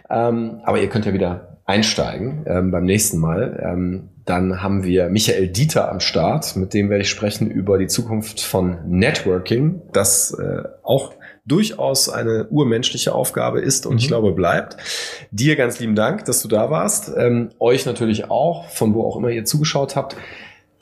ähm, 0.10 0.62
aber 0.64 0.80
ihr 0.80 0.88
könnt 0.88 1.06
ja 1.06 1.14
wieder 1.14 1.60
einsteigen 1.66 2.46
ähm, 2.48 2.72
beim 2.72 2.86
nächsten 2.86 3.20
Mal. 3.20 3.62
Ähm, 3.64 4.10
dann 4.26 4.64
haben 4.64 4.84
wir 4.84 5.10
Michael 5.10 5.50
Dieter 5.50 5.92
am 5.92 6.00
Start, 6.00 6.56
mit 6.56 6.74
dem 6.74 6.90
werde 6.90 7.04
ich 7.04 7.10
sprechen 7.10 7.52
über 7.52 7.78
die 7.78 7.88
Zukunft 7.88 8.40
von 8.40 8.78
Networking, 8.88 9.82
das 9.92 10.32
äh, 10.32 10.64
auch 10.82 11.14
durchaus 11.46 12.10
eine 12.10 12.48
urmenschliche 12.50 13.14
Aufgabe 13.14 13.60
ist 13.60 13.86
und 13.86 13.94
mhm. 13.94 14.00
ich 14.00 14.08
glaube 14.08 14.32
bleibt. 14.32 14.78
Dir 15.32 15.56
ganz 15.56 15.80
lieben 15.80 15.96
Dank, 15.96 16.26
dass 16.26 16.42
du 16.42 16.48
da 16.48 16.70
warst. 16.70 17.12
Ähm, 17.18 17.52
euch 17.60 17.86
natürlich 17.86 18.30
auch, 18.30 18.70
von 18.70 18.94
wo 18.94 19.06
auch 19.06 19.18
immer 19.18 19.30
ihr 19.30 19.46
zugeschaut 19.46 19.96
habt 19.96 20.16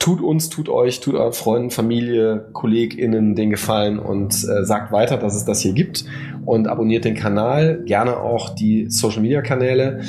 tut 0.02 0.20
uns, 0.20 0.50
tut 0.50 0.68
euch, 0.68 0.98
tut 0.98 1.14
euren 1.14 1.32
Freunden, 1.32 1.70
Familie, 1.70 2.48
KollegInnen 2.52 3.36
den 3.36 3.50
Gefallen 3.50 4.00
und 4.00 4.34
äh, 4.34 4.64
sagt 4.64 4.90
weiter, 4.90 5.16
dass 5.16 5.36
es 5.36 5.44
das 5.44 5.60
hier 5.60 5.74
gibt 5.74 6.04
und 6.44 6.66
abonniert 6.66 7.04
den 7.04 7.14
Kanal, 7.14 7.84
gerne 7.84 8.16
auch 8.16 8.52
die 8.52 8.90
Social 8.90 9.22
Media 9.22 9.42
Kanäle, 9.42 10.02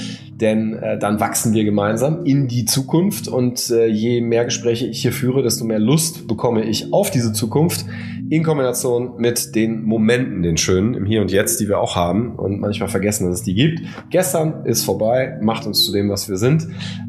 denn 0.43 0.73
äh, 0.73 0.99
dann 0.99 1.21
wachsen 1.21 1.53
wir 1.53 1.63
gemeinsam 1.63 2.25
in 2.25 2.49
die 2.49 2.65
Zukunft 2.65 3.29
und 3.29 3.69
äh, 3.69 3.87
je 3.87 4.19
mehr 4.19 4.43
Gespräche 4.43 4.85
ich 4.85 5.01
hier 5.01 5.13
führe, 5.13 5.41
desto 5.41 5.63
mehr 5.63 5.79
Lust 5.79 6.27
bekomme 6.27 6.65
ich 6.65 6.91
auf 6.91 7.09
diese 7.09 7.31
Zukunft 7.31 7.85
in 8.29 8.43
Kombination 8.43 9.13
mit 9.17 9.55
den 9.55 9.83
Momenten, 9.83 10.43
den 10.43 10.57
schönen 10.57 10.95
im 10.95 11.05
Hier 11.05 11.21
und 11.21 11.31
Jetzt, 11.31 11.61
die 11.61 11.69
wir 11.69 11.79
auch 11.79 11.95
haben 11.95 12.35
und 12.35 12.59
manchmal 12.59 12.89
vergessen, 12.89 13.25
dass 13.25 13.39
es 13.39 13.43
die 13.43 13.53
gibt. 13.53 13.81
Gestern 14.09 14.65
ist 14.65 14.83
vorbei, 14.83 15.37
macht 15.41 15.65
uns 15.65 15.85
zu 15.85 15.93
dem, 15.93 16.09
was 16.09 16.27
wir 16.27 16.35
sind. 16.35 16.67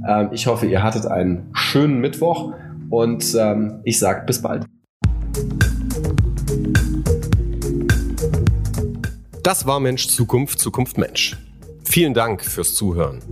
Ähm, 0.09 0.29
ich 0.31 0.47
hoffe, 0.47 0.66
ihr 0.66 0.85
hattet 0.85 1.07
einen 1.07 1.49
schönen 1.55 2.01
Mittwoch 2.01 2.53
und 2.88 3.35
ähm, 3.37 3.81
ich 3.83 3.99
sage 3.99 4.23
bis 4.27 4.42
bald. 4.42 4.64
Das 9.42 9.66
war 9.66 9.81
Mensch 9.81 10.07
Zukunft, 10.07 10.61
Zukunft 10.61 10.99
Mensch. 10.99 11.37
Vielen 11.94 12.12
Dank 12.12 12.44
fürs 12.44 12.74
Zuhören. 12.74 13.22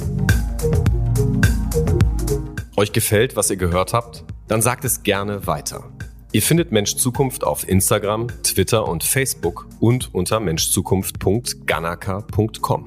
Euch 2.77 2.93
gefällt, 2.93 3.35
was 3.35 3.51
ihr 3.51 3.57
gehört 3.57 3.93
habt? 3.93 4.23
Dann 4.47 4.63
sagt 4.63 4.85
es 4.85 5.03
gerne 5.03 5.49
weiter. 5.49 5.91
Ihr 6.31 6.43
findet 6.43 6.71
Mensch 6.71 6.95
Zukunft 6.95 7.43
auf 7.43 7.69
Instagram, 7.69 8.29
Twitter 8.45 8.87
und 8.87 9.03
Facebook 9.03 9.67
und 9.81 10.15
unter 10.15 10.39
menschzukunft.ganaka.com. 10.39 12.85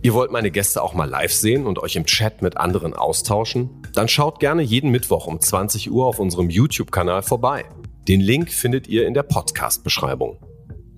Ihr 0.00 0.14
wollt 0.14 0.32
meine 0.32 0.50
Gäste 0.50 0.82
auch 0.82 0.94
mal 0.94 1.10
live 1.10 1.34
sehen 1.34 1.66
und 1.66 1.78
euch 1.78 1.96
im 1.96 2.06
Chat 2.06 2.40
mit 2.40 2.56
anderen 2.56 2.94
austauschen? 2.94 3.68
Dann 3.92 4.08
schaut 4.08 4.40
gerne 4.40 4.62
jeden 4.62 4.90
Mittwoch 4.90 5.26
um 5.26 5.38
20 5.38 5.90
Uhr 5.90 6.06
auf 6.06 6.20
unserem 6.20 6.48
YouTube-Kanal 6.48 7.20
vorbei. 7.20 7.66
Den 8.08 8.22
Link 8.22 8.50
findet 8.50 8.88
ihr 8.88 9.06
in 9.06 9.12
der 9.12 9.24
Podcast-Beschreibung. 9.24 10.38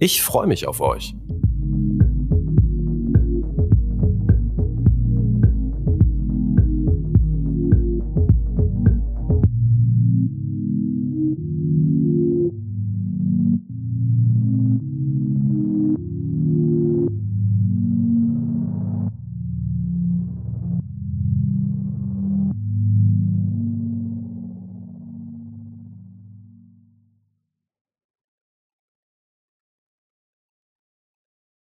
Ich 0.03 0.21
freue 0.21 0.49
mich 0.49 0.67
auf 0.67 0.81
euch. 0.81 1.15